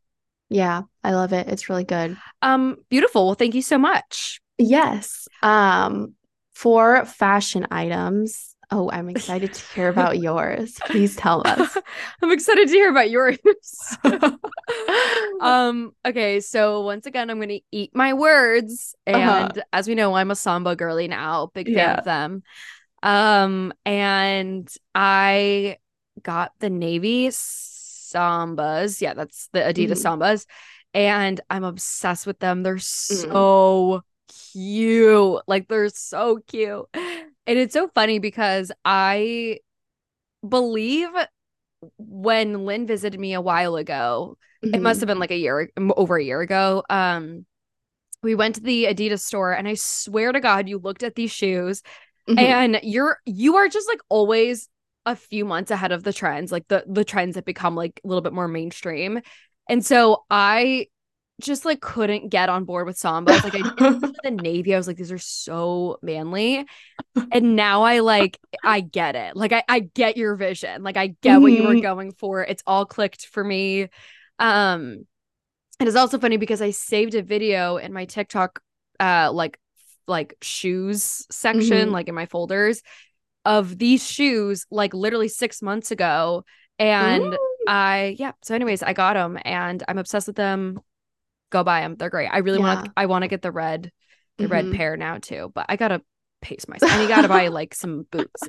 Yeah, 0.48 0.82
I 1.04 1.12
love 1.14 1.32
it. 1.32 1.46
It's 1.48 1.68
really 1.70 1.84
good. 1.84 2.16
Um, 2.42 2.78
beautiful. 2.90 3.26
Well, 3.26 3.34
thank 3.36 3.54
you 3.54 3.62
so 3.62 3.78
much. 3.78 4.40
Yes. 4.58 5.28
Um, 5.42 6.14
for 6.52 7.04
fashion 7.04 7.66
items. 7.70 8.55
Oh, 8.70 8.90
I'm 8.92 9.08
excited 9.08 9.52
to 9.54 9.62
hear 9.62 9.88
about 9.88 10.18
yours. 10.18 10.80
Please 10.84 11.14
tell 11.16 11.46
us. 11.46 11.76
I'm 12.22 12.32
excited 12.32 12.68
to 12.68 12.74
hear 12.74 12.90
about 12.90 13.10
yours. 13.10 13.98
um, 15.40 15.92
okay, 16.04 16.40
so 16.40 16.82
once 16.82 17.06
again, 17.06 17.30
I'm 17.30 17.40
gonna 17.40 17.60
eat 17.70 17.94
my 17.94 18.12
words. 18.14 18.94
And 19.06 19.56
Uh-huh. 19.56 19.62
as 19.72 19.88
we 19.88 19.94
know, 19.94 20.14
I'm 20.14 20.30
a 20.30 20.36
samba 20.36 20.74
girly 20.76 21.08
now, 21.08 21.50
big 21.54 21.70
fan 21.70 21.74
Yeah. 21.74 21.92
of 21.92 22.02
them. 22.04 22.42
Um, 23.02 23.72
and 23.84 24.68
I 24.94 25.78
got 26.22 26.52
the 26.60 26.70
navy 26.70 27.28
sambas. 27.28 29.00
Yeah, 29.00 29.14
that's 29.14 29.48
the 29.52 29.60
Adidas 29.60 29.98
Mhm. 29.98 30.02
sambas. 30.02 30.46
And 30.94 31.40
I'm 31.50 31.64
obsessed 31.64 32.26
with 32.26 32.38
them. 32.40 32.62
They're 32.62 32.78
so 32.78 34.02
cute. 34.52 35.42
Like 35.46 35.68
they're 35.68 35.88
so 35.90 36.38
cute. 36.46 36.86
And 37.46 37.58
it's 37.58 37.74
so 37.74 37.88
funny 37.94 38.18
because 38.18 38.72
I 38.84 39.60
believe 40.46 41.08
when 41.98 42.64
Lynn 42.64 42.86
visited 42.86 43.20
me 43.20 43.34
a 43.34 43.40
while 43.40 43.76
ago, 43.76 44.38
it 44.62 44.82
must 44.82 45.00
have 45.00 45.06
been 45.06 45.18
like 45.18 45.30
a 45.30 45.36
year 45.36 45.70
over 45.96 46.16
a 46.16 46.24
year 46.24 46.40
ago. 46.40 46.82
Um, 46.90 47.46
we 48.22 48.34
went 48.34 48.56
to 48.56 48.60
the 48.60 48.84
Adidas 48.86 49.20
store, 49.20 49.52
and 49.52 49.68
I 49.68 49.74
swear 49.74 50.32
to 50.32 50.40
God, 50.40 50.68
you 50.68 50.78
looked 50.78 51.02
at 51.02 51.14
these 51.14 51.30
shoes, 51.30 51.82
Mhm. 52.28 52.38
and 52.38 52.80
you're 52.82 53.18
you 53.24 53.56
are 53.56 53.68
just 53.68 53.88
like 53.88 54.00
always 54.08 54.68
a 55.04 55.14
few 55.14 55.44
months 55.44 55.70
ahead 55.70 55.92
of 55.92 56.02
the 56.02 56.12
trends, 56.12 56.50
like 56.50 56.66
the 56.68 56.84
the 56.88 57.04
trends 57.04 57.36
that 57.36 57.44
become 57.44 57.76
like 57.76 58.00
a 58.04 58.08
little 58.08 58.22
bit 58.22 58.32
more 58.32 58.48
mainstream. 58.48 59.20
And 59.68 59.84
so 59.86 60.24
I 60.28 60.88
just 61.40 61.64
like 61.64 61.80
couldn't 61.80 62.28
get 62.30 62.48
on 62.48 62.64
board 62.64 62.86
with 62.86 62.96
Sambas. 62.98 63.44
Like 63.44 63.54
I 63.54 63.66
the 64.22 64.30
navy. 64.30 64.74
I 64.74 64.78
was 64.78 64.86
like, 64.86 64.96
these 64.96 65.12
are 65.12 65.18
so 65.18 65.98
manly. 66.02 66.66
And 67.32 67.56
now 67.56 67.82
I 67.84 68.00
like 68.00 68.38
I 68.64 68.80
get 68.80 69.16
it. 69.16 69.36
Like 69.36 69.52
I, 69.52 69.64
I 69.68 69.80
get 69.80 70.16
your 70.16 70.36
vision. 70.36 70.82
Like 70.82 70.96
I 70.96 71.08
get 71.22 71.42
what 71.42 71.52
you 71.52 71.64
were 71.64 71.76
Mhm. 71.76 71.82
going 71.82 72.12
for. 72.12 72.42
It's 72.44 72.62
all 72.66 72.86
clicked 72.86 73.26
for 73.26 73.44
me. 73.44 73.88
Um 74.38 75.06
it 75.80 75.88
is 75.88 75.96
also 75.96 76.18
funny 76.18 76.36
because 76.38 76.62
I 76.62 76.70
saved 76.70 77.14
a 77.14 77.22
video 77.22 77.76
in 77.76 77.92
my 77.92 78.04
TikTok 78.06 78.60
uh 79.00 79.30
like 79.32 79.58
like 80.08 80.36
shoes 80.42 81.26
section, 81.30 81.88
Mhm. 81.88 81.92
like 81.92 82.08
in 82.08 82.14
my 82.14 82.26
folders 82.26 82.82
of 83.44 83.78
these 83.78 84.06
shoes 84.08 84.66
like 84.70 84.94
literally 84.94 85.28
six 85.28 85.62
months 85.62 85.90
ago. 85.90 86.44
And 86.78 87.22
Ooh. 87.22 87.38
I 87.66 88.16
yeah. 88.18 88.32
So, 88.42 88.54
anyways, 88.54 88.82
I 88.82 88.92
got 88.92 89.14
them 89.14 89.38
and 89.44 89.82
I'm 89.88 89.98
obsessed 89.98 90.26
with 90.26 90.36
them. 90.36 90.80
Go 91.50 91.62
buy 91.64 91.80
them. 91.82 91.96
They're 91.96 92.10
great. 92.10 92.28
I 92.28 92.38
really 92.38 92.58
want 92.58 92.80
Yeah. 92.80 92.84
to. 92.86 92.92
I 92.96 93.06
want 93.06 93.22
to 93.22 93.28
get 93.28 93.42
the 93.42 93.52
red, 93.52 93.90
the 94.38 94.48
red 94.48 94.66
Mhm. 94.66 94.76
pair 94.76 94.96
now 94.96 95.18
too. 95.18 95.50
But 95.54 95.66
I 95.68 95.76
gotta 95.76 96.02
pace 96.42 96.66
myself. 96.68 96.90
And 96.92 97.02
you 97.02 97.08
gotta 97.08 97.28
buy 97.28 97.48
like 97.48 97.74
some 97.74 98.06
boots. 98.10 98.42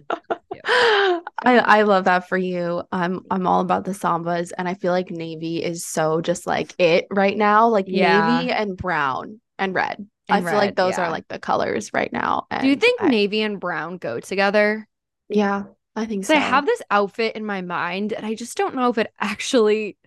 I 0.66 1.22
I 1.44 1.82
love 1.84 2.06
that 2.06 2.28
for 2.28 2.38
you. 2.38 2.84
I'm 2.92 3.22
I'm 3.32 3.48
all 3.48 3.62
about 3.62 3.86
the 3.86 3.92
sambas 3.94 4.52
and 4.58 4.68
I 4.68 4.74
feel 4.74 4.92
like 4.92 5.12
navy 5.12 5.64
is 5.64 5.86
so 5.86 6.22
just 6.22 6.48
like 6.48 6.74
it 6.80 7.06
right 7.12 7.38
now, 7.38 7.68
like 7.70 7.86
Yeah. 7.88 8.40
navy 8.40 8.52
and 8.52 8.76
brown 8.76 9.40
and 9.58 9.74
red. 9.74 10.08
I 10.30 10.38
And 10.40 10.46
feel 10.48 10.56
like 10.58 10.76
those 10.76 10.98
yeah. 10.98 11.06
are 11.08 11.12
like 11.12 11.28
the 11.30 11.40
colors 11.40 11.94
right 11.94 12.12
now. 12.12 12.48
Do 12.60 12.68
you 12.68 12.76
think 12.76 13.02
I- 13.02 13.08
navy 13.08 13.42
and 13.42 13.60
brown 13.60 13.98
go 13.98 14.20
together? 14.20 14.88
Yeah, 15.30 15.64
I 15.96 16.06
think 16.06 16.26
so. 16.26 16.34
I 16.34 16.38
have 16.38 16.66
this 16.66 16.82
outfit 16.92 17.36
in 17.36 17.46
my 17.46 17.62
mind, 17.62 18.14
and 18.14 18.26
I 18.26 18.34
just 18.36 18.58
don't 18.58 18.76
know 18.76 18.90
if 18.90 18.98
it 18.98 19.12
actually 19.20 19.98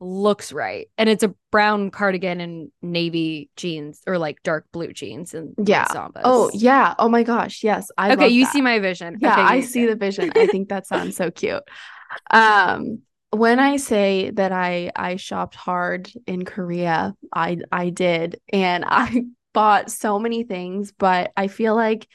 looks 0.00 0.52
right. 0.52 0.88
And 0.96 1.08
it's 1.08 1.22
a 1.22 1.34
brown 1.50 1.90
cardigan 1.90 2.40
and 2.40 2.70
navy 2.82 3.50
jeans, 3.56 4.00
or 4.06 4.18
like 4.18 4.42
dark 4.42 4.66
blue 4.72 4.92
jeans 4.92 5.34
and 5.34 5.54
Yeah. 5.64 5.86
Oh 6.24 6.50
yeah. 6.54 6.94
Oh 6.98 7.08
my 7.08 7.22
gosh. 7.22 7.64
Yes. 7.64 7.90
I 7.98 8.12
okay, 8.12 8.28
you 8.28 8.44
that. 8.44 8.52
see 8.52 8.60
my 8.60 8.78
vision. 8.78 9.18
Yeah, 9.20 9.32
Okay, 9.32 9.42
I 9.42 9.60
see 9.60 9.86
the 9.86 9.96
vision. 9.96 10.32
I 10.34 10.46
think 10.46 10.68
that 10.68 10.86
sounds 10.86 11.16
so 11.16 11.30
cute. 11.32 11.62
Um, 12.30 13.00
when 13.30 13.58
I 13.58 13.76
say 13.76 14.30
that 14.30 14.52
I 14.52 14.90
I 14.96 15.16
shopped 15.16 15.54
hard 15.54 16.10
in 16.26 16.44
Korea, 16.44 17.14
I 17.32 17.58
I 17.70 17.90
did, 17.90 18.40
and 18.52 18.84
I 18.88 19.24
bought 19.52 19.90
so 19.90 20.18
many 20.18 20.44
things, 20.44 20.92
but 20.92 21.32
I 21.36 21.48
feel 21.48 21.74
like 21.74 22.06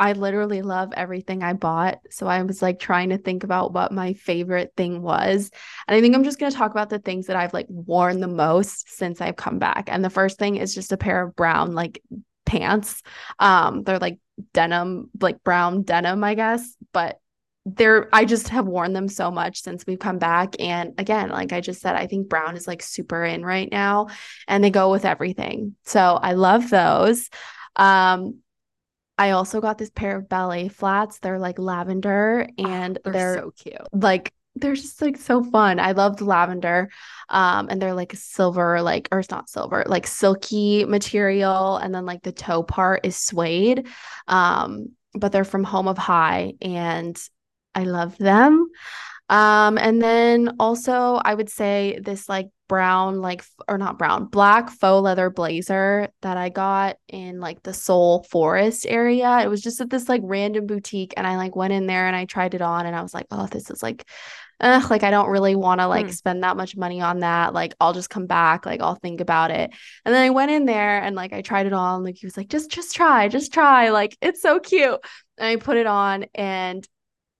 I 0.00 0.12
literally 0.12 0.62
love 0.62 0.94
everything 0.96 1.42
I 1.42 1.52
bought. 1.52 1.98
So 2.10 2.26
I 2.26 2.42
was 2.42 2.62
like 2.62 2.78
trying 2.78 3.10
to 3.10 3.18
think 3.18 3.44
about 3.44 3.74
what 3.74 3.92
my 3.92 4.14
favorite 4.14 4.72
thing 4.74 5.02
was. 5.02 5.50
And 5.86 5.94
I 5.94 6.00
think 6.00 6.14
I'm 6.14 6.24
just 6.24 6.38
going 6.38 6.50
to 6.50 6.56
talk 6.56 6.70
about 6.70 6.88
the 6.88 6.98
things 6.98 7.26
that 7.26 7.36
I've 7.36 7.52
like 7.52 7.66
worn 7.68 8.20
the 8.20 8.26
most 8.26 8.90
since 8.96 9.20
I've 9.20 9.36
come 9.36 9.58
back. 9.58 9.90
And 9.92 10.02
the 10.02 10.08
first 10.08 10.38
thing 10.38 10.56
is 10.56 10.74
just 10.74 10.92
a 10.92 10.96
pair 10.96 11.22
of 11.22 11.36
brown 11.36 11.74
like 11.74 12.02
pants. 12.46 13.02
Um, 13.38 13.82
they're 13.82 13.98
like 13.98 14.18
denim, 14.54 15.10
like 15.20 15.44
brown 15.44 15.82
denim, 15.82 16.24
I 16.24 16.34
guess, 16.34 16.74
but 16.94 17.20
they're 17.66 18.08
I 18.10 18.24
just 18.24 18.48
have 18.48 18.66
worn 18.66 18.94
them 18.94 19.06
so 19.06 19.30
much 19.30 19.60
since 19.60 19.84
we've 19.86 19.98
come 19.98 20.18
back. 20.18 20.56
And 20.58 20.94
again, 20.96 21.28
like 21.28 21.52
I 21.52 21.60
just 21.60 21.82
said, 21.82 21.94
I 21.94 22.06
think 22.06 22.30
brown 22.30 22.56
is 22.56 22.66
like 22.66 22.82
super 22.82 23.22
in 23.22 23.44
right 23.44 23.70
now 23.70 24.08
and 24.48 24.64
they 24.64 24.70
go 24.70 24.90
with 24.90 25.04
everything. 25.04 25.76
So 25.84 26.00
I 26.00 26.32
love 26.32 26.70
those. 26.70 27.28
Um 27.76 28.40
I 29.20 29.32
also 29.32 29.60
got 29.60 29.76
this 29.76 29.90
pair 29.90 30.16
of 30.16 30.30
ballet 30.30 30.68
flats. 30.68 31.18
They're 31.18 31.38
like 31.38 31.58
lavender 31.58 32.48
and 32.56 32.98
they're, 33.04 33.12
they're, 33.12 33.34
so 33.36 33.50
cute. 33.54 33.76
like 33.92 34.32
they're 34.56 34.74
just 34.74 35.02
like 35.02 35.18
so 35.18 35.44
fun. 35.44 35.78
I 35.78 35.92
love 35.92 36.16
the 36.16 36.24
lavender. 36.24 36.88
Um, 37.28 37.68
and 37.68 37.82
they're 37.82 37.92
like 37.92 38.14
silver, 38.14 38.80
like 38.80 39.10
or 39.12 39.18
it's 39.18 39.30
not 39.30 39.50
silver, 39.50 39.84
like 39.86 40.06
silky 40.06 40.86
material, 40.86 41.76
and 41.76 41.94
then 41.94 42.06
like 42.06 42.22
the 42.22 42.32
toe 42.32 42.62
part 42.62 43.04
is 43.04 43.14
suede. 43.14 43.88
Um, 44.26 44.92
but 45.12 45.32
they're 45.32 45.44
from 45.44 45.64
Home 45.64 45.86
of 45.86 45.98
High, 45.98 46.54
and 46.62 47.14
I 47.74 47.84
love 47.84 48.16
them. 48.16 48.68
Um, 49.30 49.78
and 49.78 50.02
then 50.02 50.56
also 50.58 51.20
I 51.24 51.34
would 51.34 51.48
say 51.48 52.00
this 52.02 52.28
like 52.28 52.48
brown, 52.68 53.20
like 53.20 53.44
or 53.68 53.78
not 53.78 53.96
brown, 53.96 54.26
black 54.26 54.70
faux 54.70 55.02
leather 55.02 55.30
blazer 55.30 56.08
that 56.22 56.36
I 56.36 56.48
got 56.48 56.96
in 57.08 57.40
like 57.40 57.62
the 57.62 57.72
Seoul 57.72 58.24
Forest 58.24 58.86
area. 58.88 59.38
It 59.40 59.48
was 59.48 59.62
just 59.62 59.80
at 59.80 59.88
this 59.88 60.08
like 60.08 60.20
random 60.24 60.66
boutique, 60.66 61.14
and 61.16 61.26
I 61.26 61.36
like 61.36 61.56
went 61.56 61.72
in 61.72 61.86
there 61.86 62.06
and 62.06 62.16
I 62.16 62.24
tried 62.26 62.54
it 62.54 62.60
on, 62.60 62.86
and 62.86 62.94
I 62.94 63.02
was 63.02 63.14
like, 63.14 63.26
oh, 63.30 63.46
this 63.46 63.70
is 63.70 63.82
like 63.82 64.04
Ugh, 64.60 64.90
like 64.90 65.02
I 65.02 65.10
don't 65.10 65.30
really 65.30 65.54
want 65.54 65.80
to 65.80 65.86
like 65.86 66.06
mm. 66.06 66.12
spend 66.12 66.42
that 66.42 66.56
much 66.56 66.76
money 66.76 67.00
on 67.00 67.20
that. 67.20 67.54
Like 67.54 67.74
I'll 67.80 67.94
just 67.94 68.10
come 68.10 68.26
back, 68.26 68.66
like 68.66 68.82
I'll 68.82 68.94
think 68.94 69.22
about 69.22 69.50
it. 69.50 69.70
And 70.04 70.14
then 70.14 70.22
I 70.22 70.30
went 70.30 70.50
in 70.50 70.66
there 70.66 71.02
and 71.02 71.16
like 71.16 71.32
I 71.32 71.40
tried 71.40 71.66
it 71.66 71.72
on. 71.72 72.04
Like 72.04 72.18
he 72.18 72.26
was 72.26 72.36
like, 72.36 72.48
just 72.48 72.70
just 72.70 72.94
try, 72.94 73.28
just 73.28 73.54
try. 73.54 73.88
Like 73.88 74.16
it's 74.20 74.42
so 74.42 74.58
cute. 74.58 75.00
And 75.38 75.48
I 75.48 75.56
put 75.56 75.78
it 75.78 75.86
on 75.86 76.26
and 76.34 76.86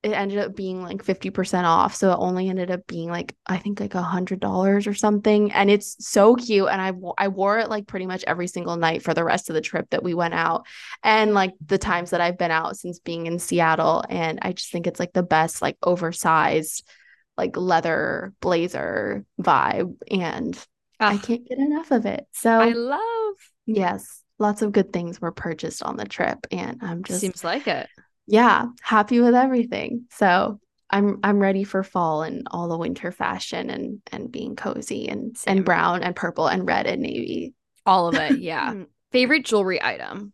it 0.03 0.13
ended 0.13 0.39
up 0.39 0.57
being 0.57 0.83
like 0.83 1.05
50% 1.05 1.65
off. 1.65 1.95
So 1.95 2.11
it 2.11 2.17
only 2.19 2.49
ended 2.49 2.71
up 2.71 2.87
being 2.87 3.11
like, 3.11 3.37
I 3.47 3.59
think 3.59 3.81
like 3.81 3.95
a 3.95 4.03
hundred 4.03 4.41
dollars 4.41 4.87
or 4.87 4.95
something. 4.95 5.53
And 5.53 5.71
it's 5.71 5.97
so 6.01 6.37
cute. 6.37 6.69
And 6.71 6.81
I, 6.81 6.93
I 7.19 7.29
wore 7.29 7.59
it 7.59 7.69
like 7.69 7.87
pretty 7.87 8.07
much 8.07 8.25
every 8.27 8.47
single 8.47 8.77
night 8.77 9.03
for 9.03 9.13
the 9.13 9.25
rest 9.25 9.51
of 9.51 9.55
the 9.55 9.61
trip 9.61 9.91
that 9.91 10.03
we 10.03 10.15
went 10.15 10.33
out 10.33 10.67
and 11.03 11.35
like 11.35 11.53
the 11.65 11.77
times 11.77 12.11
that 12.11 12.23
I've 12.23 12.39
been 12.39 12.51
out 12.51 12.79
since 12.79 12.99
being 12.99 13.27
in 13.27 13.39
Seattle. 13.39 14.03
And 14.09 14.39
I 14.41 14.53
just 14.53 14.73
think 14.73 14.87
it's 14.87 15.01
like 15.01 15.13
the 15.13 15.23
best, 15.23 15.61
like 15.61 15.77
oversized, 15.83 16.89
like 17.37 17.57
leather 17.59 18.33
blazer 18.41 19.27
vibe. 19.41 19.97
And 20.11 20.59
I 20.99 21.19
can't 21.19 21.47
get 21.47 21.59
enough 21.59 21.91
of 21.91 22.07
it. 22.07 22.27
So 22.33 22.51
I 22.51 22.73
love. 22.73 23.35
Yes. 23.67 24.23
Lots 24.39 24.63
of 24.63 24.73
good 24.73 24.95
things 24.95 25.21
were 25.21 25.33
purchased 25.33 25.83
on 25.83 25.99
the 25.99 26.07
trip. 26.07 26.47
And 26.51 26.79
I'm 26.81 27.05
just. 27.05 27.21
Seems 27.21 27.45
like 27.45 27.69
it 27.69 27.87
yeah, 28.31 28.67
happy 28.81 29.19
with 29.21 29.35
everything. 29.35 30.07
So 30.11 30.61
I'm 30.89 31.19
I'm 31.25 31.41
ready 31.41 31.65
for 31.65 31.83
fall 31.83 32.23
and 32.23 32.47
all 32.53 32.69
the 32.69 32.79
winter 32.79 33.11
fashion 33.11 33.71
and 33.71 34.01
and 34.13 34.31
being 34.31 34.55
cozy 34.55 35.09
and 35.09 35.37
Same. 35.37 35.59
and 35.59 35.65
brown 35.65 36.03
and 36.05 36.15
purple 36.15 36.47
and 36.47 36.67
red 36.67 36.87
and 36.87 37.03
navy. 37.03 37.55
All 37.85 38.09
of 38.09 38.15
it, 38.15 38.39
yeah. 38.39 38.75
Favorite 39.13 39.45
jewelry 39.45 39.83
item? 39.83 40.33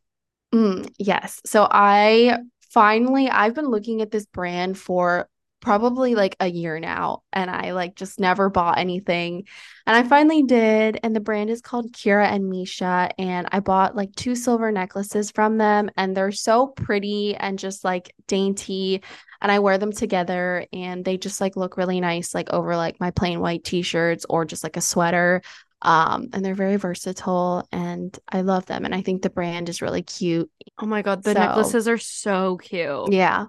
Mm, 0.55 0.93
yes. 0.99 1.41
So 1.47 1.67
I 1.71 2.39
finally 2.71 3.31
I've 3.31 3.55
been 3.55 3.69
looking 3.69 4.03
at 4.03 4.11
this 4.11 4.27
brand 4.27 4.77
for 4.77 5.29
probably 5.67 6.15
like 6.15 6.37
a 6.39 6.47
year 6.47 6.79
now 6.79 7.25
and 7.33 7.51
I 7.51 7.73
like 7.73 7.97
just 7.97 8.21
never 8.21 8.49
bought 8.49 8.79
anything. 8.79 9.49
And 9.85 9.97
I 9.97 10.09
finally 10.09 10.45
did 10.45 11.01
and 11.03 11.15
the 11.15 11.19
brand 11.19 11.51
is 11.51 11.61
called 11.61 11.93
Kira 11.93 12.25
and 12.25 12.49
Misha 12.49 13.11
and 13.19 13.49
I 13.51 13.59
bought 13.59 13.97
like 13.97 14.15
two 14.15 14.37
silver 14.37 14.71
necklaces 14.71 15.33
from 15.33 15.59
them 15.59 15.91
and 15.97 16.17
they're 16.17 16.31
so 16.31 16.69
pretty 16.69 17.35
and 17.35 17.59
just 17.59 17.83
like 17.83 18.15
dainty 18.29 19.03
and 19.43 19.51
I 19.51 19.59
wear 19.59 19.77
them 19.77 19.91
together 19.91 20.65
and 20.73 21.05
they 21.05 21.17
just 21.17 21.41
like 21.41 21.57
look 21.57 21.77
really 21.77 21.99
nice 21.99 22.33
like 22.33 22.49
over 22.53 22.77
like 22.77 23.01
my 23.01 23.11
plain 23.11 23.41
white 23.41 23.65
t-shirts 23.65 24.25
or 24.31 24.45
just 24.45 24.63
like 24.63 24.77
a 24.77 24.81
sweater. 24.81 25.43
Um 25.83 26.29
and 26.33 26.45
they're 26.45 26.55
very 26.55 26.77
versatile 26.77 27.67
and 27.73 28.17
I 28.29 28.43
love 28.43 28.67
them 28.67 28.85
and 28.85 28.95
I 28.95 29.03
think 29.03 29.23
the 29.23 29.31
brand 29.31 29.69
is 29.69 29.83
really 29.83 30.03
cute. 30.03 30.49
Oh 30.79 30.87
my 30.87 31.03
god, 31.03 31.25
the 31.25 31.33
so, 31.33 31.41
necklaces 31.41 31.89
are 31.89 31.99
so 31.99 32.57
cute. 32.57 33.13
Yeah. 33.13 33.47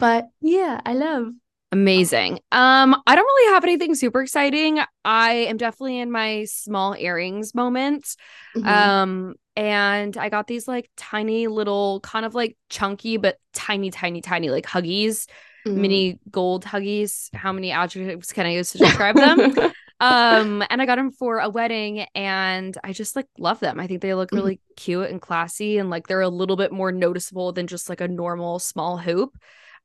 But 0.00 0.26
yeah, 0.40 0.80
I 0.84 0.94
love 0.94 1.28
Amazing. 1.72 2.34
Um, 2.52 2.94
I 3.06 3.16
don't 3.16 3.24
really 3.24 3.54
have 3.54 3.64
anything 3.64 3.94
super 3.94 4.20
exciting. 4.20 4.78
I 5.06 5.32
am 5.32 5.56
definitely 5.56 6.00
in 6.00 6.10
my 6.10 6.44
small 6.44 6.94
earrings 6.94 7.54
moment. 7.54 8.14
Mm-hmm. 8.54 8.68
Um, 8.68 9.34
and 9.56 10.14
I 10.18 10.28
got 10.28 10.46
these 10.46 10.68
like 10.68 10.90
tiny 10.98 11.46
little, 11.46 12.00
kind 12.00 12.26
of 12.26 12.34
like 12.34 12.58
chunky, 12.68 13.16
but 13.16 13.38
tiny, 13.54 13.90
tiny, 13.90 14.20
tiny, 14.20 14.50
like 14.50 14.66
huggies, 14.66 15.26
mm-hmm. 15.66 15.80
mini 15.80 16.20
gold 16.30 16.66
huggies. 16.66 17.34
How 17.34 17.52
many 17.52 17.72
adjectives 17.72 18.34
can 18.34 18.44
I 18.44 18.52
use 18.52 18.72
to 18.72 18.78
describe 18.78 19.16
them? 19.16 19.40
um, 20.00 20.62
and 20.68 20.82
I 20.82 20.84
got 20.84 20.96
them 20.96 21.10
for 21.10 21.38
a 21.38 21.48
wedding, 21.48 22.00
and 22.14 22.76
I 22.84 22.92
just 22.92 23.16
like 23.16 23.28
love 23.38 23.60
them. 23.60 23.80
I 23.80 23.86
think 23.86 24.02
they 24.02 24.12
look 24.12 24.30
really 24.30 24.56
mm-hmm. 24.56 24.74
cute 24.76 25.10
and 25.10 25.22
classy, 25.22 25.78
and 25.78 25.88
like 25.88 26.06
they're 26.06 26.20
a 26.20 26.28
little 26.28 26.56
bit 26.56 26.70
more 26.70 26.92
noticeable 26.92 27.52
than 27.52 27.66
just 27.66 27.88
like 27.88 28.02
a 28.02 28.08
normal 28.08 28.58
small 28.58 28.98
hoop. 28.98 29.34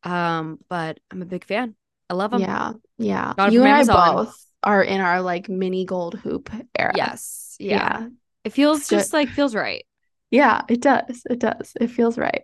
Um, 0.03 0.60
but 0.69 0.99
I'm 1.12 1.21
a 1.21 1.25
big 1.25 1.43
fan. 1.43 1.75
I 2.10 2.13
love 2.13 2.31
them. 2.31 2.41
Yeah. 2.41 2.73
Yeah. 2.97 3.33
you 3.49 3.62
and 3.62 3.69
Amazon. 3.69 3.97
I 3.97 4.13
both 4.13 4.45
are 4.63 4.83
in 4.83 5.01
our 5.01 5.21
like 5.21 5.49
mini 5.49 5.86
gold 5.86 6.15
hoop 6.15 6.49
era. 6.77 6.93
Yes. 6.95 7.55
Yeah. 7.60 7.75
yeah. 7.75 8.07
It 8.43 8.53
feels 8.53 8.79
it's 8.81 8.89
just 8.89 9.12
good. 9.12 9.17
like 9.17 9.29
feels 9.29 9.55
right. 9.55 9.86
Yeah, 10.29 10.62
it 10.67 10.81
does. 10.81 11.23
It 11.29 11.39
does. 11.39 11.73
It 11.79 11.88
feels 11.88 12.17
right. 12.17 12.43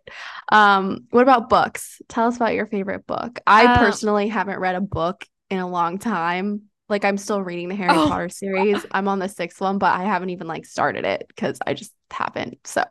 Um, 0.51 1.07
what 1.09 1.21
about 1.21 1.49
books? 1.49 2.01
Tell 2.07 2.27
us 2.27 2.37
about 2.37 2.53
your 2.53 2.65
favorite 2.65 3.05
book. 3.05 3.39
I 3.45 3.65
um, 3.65 3.79
personally 3.79 4.29
haven't 4.29 4.59
read 4.59 4.75
a 4.75 4.81
book 4.81 5.25
in 5.49 5.59
a 5.59 5.67
long 5.67 5.99
time. 5.99 6.63
Like 6.87 7.03
I'm 7.05 7.17
still 7.17 7.41
reading 7.41 7.69
the 7.69 7.75
Harry 7.75 7.91
oh. 7.91 8.07
Potter 8.07 8.29
series. 8.29 8.85
I'm 8.91 9.07
on 9.07 9.19
the 9.19 9.27
sixth 9.27 9.59
one, 9.59 9.79
but 9.79 9.93
I 9.93 10.03
haven't 10.03 10.29
even 10.29 10.47
like 10.47 10.65
started 10.65 11.05
it 11.05 11.25
because 11.27 11.59
I 11.65 11.73
just 11.73 11.93
haven't. 12.11 12.59
So 12.65 12.83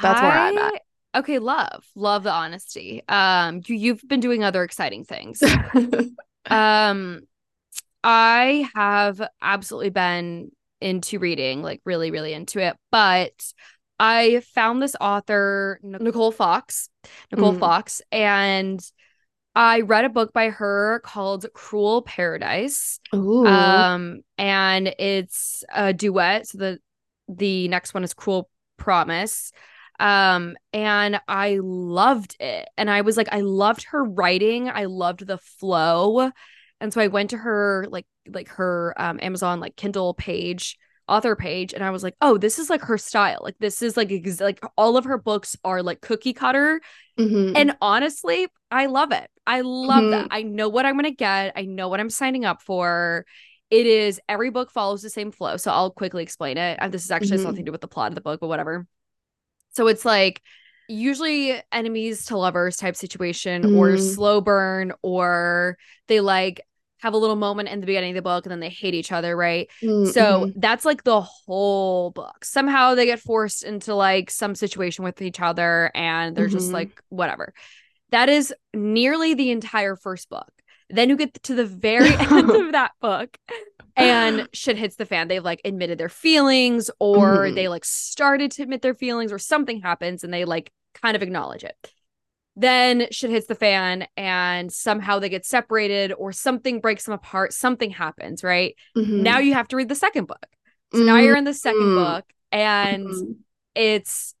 that's 0.00 0.20
I, 0.20 0.22
where 0.22 0.38
I'm 0.38 0.58
at. 0.58 0.82
Okay, 1.14 1.38
love. 1.38 1.84
Love 1.94 2.22
the 2.22 2.32
honesty. 2.32 3.02
Um 3.08 3.62
you 3.66 3.76
you've 3.76 4.02
been 4.06 4.20
doing 4.20 4.44
other 4.44 4.62
exciting 4.62 5.04
things. 5.04 5.42
um 6.46 7.20
I 8.04 8.68
have 8.74 9.22
absolutely 9.40 9.90
been 9.90 10.50
into 10.80 11.18
reading, 11.18 11.62
like 11.62 11.80
really 11.84 12.10
really 12.10 12.32
into 12.32 12.58
it, 12.60 12.76
but 12.90 13.32
I 13.98 14.42
found 14.54 14.82
this 14.82 14.96
author 15.00 15.78
Nicole 15.82 16.32
Fox, 16.32 16.88
Nicole 17.30 17.54
mm. 17.54 17.60
Fox 17.60 18.02
and 18.10 18.80
I 19.54 19.82
read 19.82 20.06
a 20.06 20.08
book 20.08 20.32
by 20.32 20.48
her 20.48 21.02
called 21.04 21.46
Cruel 21.52 22.02
Paradise. 22.02 23.00
Ooh. 23.14 23.46
Um 23.46 24.22
and 24.38 24.94
it's 24.98 25.62
a 25.74 25.92
duet. 25.92 26.48
So 26.48 26.58
the 26.58 26.78
the 27.28 27.68
next 27.68 27.92
one 27.92 28.02
is 28.02 28.14
Cruel 28.14 28.48
Promise. 28.78 29.52
Um, 30.02 30.56
and 30.72 31.20
I 31.28 31.60
loved 31.62 32.36
it. 32.40 32.68
And 32.76 32.90
I 32.90 33.02
was 33.02 33.16
like, 33.16 33.28
I 33.30 33.42
loved 33.42 33.84
her 33.90 34.02
writing. 34.02 34.68
I 34.68 34.86
loved 34.86 35.24
the 35.24 35.38
flow. 35.38 36.32
And 36.80 36.92
so 36.92 37.00
I 37.00 37.06
went 37.06 37.30
to 37.30 37.36
her 37.36 37.86
like 37.88 38.06
like 38.26 38.48
her 38.48 38.94
um 38.96 39.20
Amazon 39.22 39.60
like 39.60 39.76
Kindle 39.76 40.14
page, 40.14 40.76
author 41.06 41.36
page, 41.36 41.72
and 41.72 41.84
I 41.84 41.90
was 41.90 42.02
like, 42.02 42.16
oh, 42.20 42.36
this 42.36 42.58
is 42.58 42.68
like 42.68 42.80
her 42.82 42.98
style. 42.98 43.38
Like 43.42 43.54
this 43.60 43.80
is 43.80 43.96
like 43.96 44.10
ex- 44.10 44.40
like 44.40 44.58
all 44.76 44.96
of 44.96 45.04
her 45.04 45.18
books 45.18 45.56
are 45.62 45.84
like 45.84 46.00
cookie 46.00 46.32
cutter. 46.32 46.80
Mm-hmm. 47.16 47.56
And 47.56 47.76
honestly, 47.80 48.48
I 48.72 48.86
love 48.86 49.12
it. 49.12 49.30
I 49.46 49.60
love 49.60 50.02
mm-hmm. 50.02 50.10
that. 50.10 50.28
I 50.32 50.42
know 50.42 50.68
what 50.68 50.84
I'm 50.84 50.96
gonna 50.96 51.12
get. 51.12 51.52
I 51.54 51.62
know 51.62 51.88
what 51.88 52.00
I'm 52.00 52.10
signing 52.10 52.44
up 52.44 52.60
for. 52.60 53.24
It 53.70 53.86
is 53.86 54.20
every 54.28 54.50
book 54.50 54.72
follows 54.72 55.02
the 55.02 55.10
same 55.10 55.30
flow. 55.30 55.56
So 55.58 55.70
I'll 55.70 55.92
quickly 55.92 56.24
explain 56.24 56.58
it. 56.58 56.78
And 56.80 56.92
this 56.92 57.04
is 57.04 57.12
actually 57.12 57.36
mm-hmm. 57.36 57.44
something 57.44 57.64
to 57.64 57.68
do 57.68 57.72
with 57.72 57.82
the 57.82 57.88
plot 57.88 58.10
of 58.10 58.16
the 58.16 58.20
book, 58.20 58.40
but 58.40 58.48
whatever. 58.48 58.84
So 59.72 59.86
it's 59.86 60.04
like 60.04 60.42
usually 60.88 61.60
enemies 61.70 62.26
to 62.26 62.36
lovers 62.36 62.76
type 62.76 62.96
situation 62.96 63.62
mm. 63.62 63.78
or 63.78 63.96
slow 63.98 64.40
burn 64.40 64.92
or 65.02 65.78
they 66.08 66.20
like 66.20 66.60
have 67.02 67.14
a 67.14 67.18
little 67.18 67.36
moment 67.36 67.68
in 67.68 67.80
the 67.80 67.86
beginning 67.86 68.12
of 68.12 68.14
the 68.16 68.22
book 68.22 68.46
and 68.46 68.50
then 68.52 68.60
they 68.60 68.68
hate 68.68 68.94
each 68.94 69.10
other, 69.10 69.36
right? 69.36 69.68
Mm-hmm. 69.82 70.10
So 70.10 70.52
that's 70.54 70.84
like 70.84 71.02
the 71.02 71.20
whole 71.20 72.10
book. 72.10 72.44
Somehow 72.44 72.94
they 72.94 73.06
get 73.06 73.18
forced 73.18 73.64
into 73.64 73.94
like 73.94 74.30
some 74.30 74.54
situation 74.54 75.04
with 75.04 75.20
each 75.20 75.40
other 75.40 75.90
and 75.96 76.36
they're 76.36 76.46
mm-hmm. 76.46 76.56
just 76.58 76.72
like 76.72 77.02
whatever. 77.08 77.54
That 78.10 78.28
is 78.28 78.54
nearly 78.72 79.34
the 79.34 79.50
entire 79.50 79.96
first 79.96 80.28
book. 80.28 80.52
Then 80.92 81.08
you 81.08 81.16
get 81.16 81.42
to 81.44 81.54
the 81.54 81.64
very 81.64 82.14
end 82.18 82.50
of 82.50 82.72
that 82.72 82.92
book 83.00 83.36
and 83.96 84.46
shit 84.52 84.76
hits 84.76 84.96
the 84.96 85.06
fan. 85.06 85.26
They've 85.26 85.42
like 85.42 85.62
admitted 85.64 85.98
their 85.98 86.10
feelings 86.10 86.90
or 87.00 87.38
mm-hmm. 87.38 87.54
they 87.54 87.68
like 87.68 87.84
started 87.84 88.50
to 88.52 88.62
admit 88.62 88.82
their 88.82 88.94
feelings 88.94 89.32
or 89.32 89.38
something 89.38 89.80
happens 89.80 90.22
and 90.22 90.32
they 90.32 90.44
like 90.44 90.70
kind 90.94 91.16
of 91.16 91.22
acknowledge 91.22 91.64
it. 91.64 91.76
Then 92.54 93.06
shit 93.10 93.30
hits 93.30 93.46
the 93.46 93.54
fan 93.54 94.06
and 94.18 94.70
somehow 94.70 95.18
they 95.18 95.30
get 95.30 95.46
separated 95.46 96.12
or 96.12 96.32
something 96.32 96.80
breaks 96.80 97.06
them 97.06 97.14
apart. 97.14 97.54
Something 97.54 97.90
happens, 97.90 98.44
right? 98.44 98.76
Mm-hmm. 98.94 99.22
Now 99.22 99.38
you 99.38 99.54
have 99.54 99.68
to 99.68 99.76
read 99.76 99.88
the 99.88 99.94
second 99.94 100.26
book. 100.26 100.46
So 100.92 100.98
mm-hmm. 100.98 101.06
now 101.06 101.16
you're 101.16 101.36
in 101.36 101.44
the 101.44 101.52
2nd 101.52 101.72
mm-hmm. 101.72 101.94
book 101.94 102.24
and 102.52 103.06
mm-hmm. 103.06 103.32
it's 103.74 104.34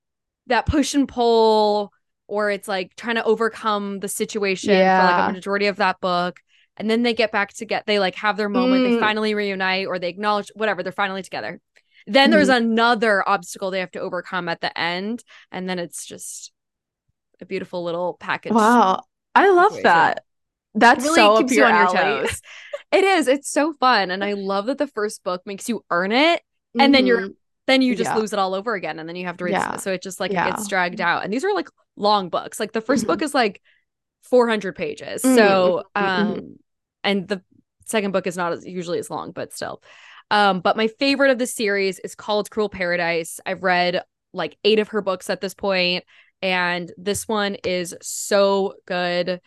that 0.48 0.66
push 0.66 0.92
and 0.92 1.08
pull 1.08 1.92
or 2.32 2.50
it's 2.50 2.66
like 2.66 2.94
trying 2.96 3.16
to 3.16 3.24
overcome 3.24 4.00
the 4.00 4.08
situation 4.08 4.70
yeah. 4.70 5.00
for 5.00 5.12
like 5.12 5.30
a 5.30 5.32
majority 5.34 5.66
of 5.66 5.76
that 5.76 6.00
book 6.00 6.40
and 6.76 6.90
then 6.90 7.02
they 7.02 7.12
get 7.12 7.30
back 7.30 7.52
to 7.52 7.64
get 7.66 7.84
they 7.86 7.98
like 7.98 8.14
have 8.14 8.36
their 8.36 8.48
moment 8.48 8.82
mm. 8.82 8.94
they 8.94 9.00
finally 9.00 9.34
reunite 9.34 9.86
or 9.86 9.98
they 9.98 10.08
acknowledge 10.08 10.50
whatever 10.54 10.82
they're 10.82 10.92
finally 10.92 11.22
together 11.22 11.60
then 12.06 12.28
mm. 12.28 12.32
there's 12.32 12.48
another 12.48 13.26
obstacle 13.28 13.70
they 13.70 13.80
have 13.80 13.90
to 13.90 14.00
overcome 14.00 14.48
at 14.48 14.60
the 14.60 14.76
end 14.78 15.22
and 15.50 15.68
then 15.68 15.78
it's 15.78 16.06
just 16.06 16.52
a 17.42 17.46
beautiful 17.46 17.84
little 17.84 18.16
package. 18.18 18.52
Wow. 18.52 19.02
I 19.34 19.50
love 19.50 19.72
situation. 19.72 19.82
that. 19.84 20.24
That's 20.74 21.04
really 21.04 21.16
so 21.16 21.34
up 21.34 21.40
keeps 21.40 21.52
you 21.52 21.64
on 21.64 21.74
your 21.74 21.92
toes. 21.92 22.40
It 22.92 23.04
is. 23.04 23.26
It's 23.26 23.50
so 23.50 23.72
fun. 23.80 24.10
And 24.10 24.22
I 24.22 24.34
love 24.34 24.66
that 24.66 24.76
the 24.76 24.86
first 24.86 25.24
book 25.24 25.40
makes 25.46 25.66
you 25.66 25.82
earn 25.90 26.12
it 26.12 26.42
And 26.78 26.94
then 26.94 27.06
you're- 27.06 27.28
Mhm. 27.28 27.34
then 27.66 27.82
you 27.82 27.94
just 27.94 28.10
Yeah. 28.10 28.16
lose 28.16 28.32
it 28.32 28.38
all 28.38 28.54
over 28.54 28.74
again 28.74 28.98
and 28.98 29.08
then 29.08 29.16
you 29.16 29.26
have 29.26 29.36
to 29.38 29.44
read 29.44 29.52
Yeah. 29.52 29.74
it. 29.74 29.80
so 29.80 29.92
it 29.92 30.02
just 30.02 30.20
like 30.20 30.30
it 30.30 30.34
Yeah. 30.34 30.50
gets 30.50 30.68
dragged 30.68 31.00
out 31.00 31.24
and 31.24 31.32
these 31.32 31.44
are 31.44 31.54
like 31.54 31.68
long 31.96 32.28
books 32.28 32.58
like 32.60 32.72
the 32.72 32.80
1st 32.80 33.06
Mhm. 33.06 33.06
book 33.06 33.22
is 33.22 33.34
like 33.34 33.60
400 34.22 34.74
pages 34.76 35.24
Mhm, 35.24 35.26
so 35.26 35.84
mhm, 35.98 36.10
mhm. 36.16 36.42
um 36.42 36.56
and 37.04 37.28
the 37.28 37.42
second 37.86 38.12
book 38.12 38.26
is 38.26 38.36
not 38.36 38.52
as 38.52 38.64
usually 38.66 38.98
as 38.98 39.10
long 39.10 39.32
but 39.32 39.52
still 39.52 39.82
um 40.30 40.60
but 40.60 40.76
my 40.76 40.86
favorite 40.88 41.30
of 41.30 41.38
the 41.38 41.46
series 41.46 41.98
is 42.00 42.14
called 42.14 42.50
cruel 42.50 42.68
paradise 42.68 43.40
i've 43.44 43.62
read 43.62 44.02
like 44.32 44.56
eight 44.64 44.78
of 44.78 44.88
her 44.88 45.02
books 45.02 45.28
at 45.28 45.40
this 45.40 45.54
point 45.54 46.04
and 46.40 46.92
this 46.96 47.28
one 47.28 47.56
is 47.64 47.94
so 48.02 48.74
good 48.86 49.40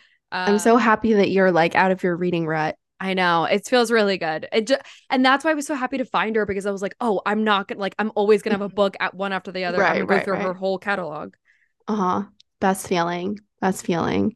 I'm 0.48 0.58
Uh, 0.58 0.60
so 0.60 0.78
happy 0.78 1.14
that 1.14 1.30
you're 1.32 1.52
like 1.52 1.76
out 1.76 1.92
of 1.92 2.04
your 2.04 2.16
reading 2.16 2.46
rut. 2.48 2.78
I 3.00 3.14
know 3.14 3.44
it 3.46 3.68
feels 3.68 3.92
really 3.92 4.18
good. 4.18 4.48
It 4.54 4.68
ju- 4.68 4.78
and 5.10 5.24
that's 5.24 5.44
why 5.44 5.52
I 5.52 5.54
was 5.54 5.68
so 5.68 5.76
happy 5.76 5.98
to 5.98 6.06
find 6.06 6.36
her 6.36 6.46
because 6.46 6.66
I 6.66 6.72
was 6.72 6.82
like, 6.82 6.96
oh, 7.02 7.22
I'm 7.26 7.44
not 7.44 7.68
gonna 7.68 7.82
like 7.82 7.94
I'm 8.00 8.12
always 8.16 8.42
gonna 8.42 8.54
have 8.54 8.62
a 8.62 8.70
book 8.70 8.96
at 9.00 9.14
one 9.14 9.34
after 9.34 9.52
the 9.52 9.66
other. 9.66 9.86
I'm 9.86 9.92
Right, 9.92 9.98
gonna 9.98 10.06
go 10.08 10.20
right, 10.20 10.20
through 10.20 10.38
her 10.38 10.54
whole 10.54 10.80
catalog. 10.80 11.34
Uh-huh. 11.88 12.24
Best 12.60 12.88
feeling. 12.88 13.40
Best 13.62 13.86
feeling. 13.86 14.36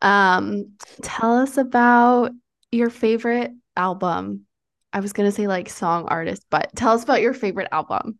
Um, 0.00 0.72
tell 1.02 1.38
us 1.38 1.56
about 1.56 2.32
your 2.70 2.90
favorite 2.90 3.52
album. 3.76 4.46
I 4.92 5.00
was 5.00 5.12
gonna 5.12 5.32
say 5.32 5.46
like 5.46 5.68
song 5.68 6.06
artist, 6.06 6.44
but 6.50 6.70
tell 6.74 6.92
us 6.92 7.04
about 7.04 7.20
your 7.20 7.34
favorite 7.34 7.68
album. 7.72 8.18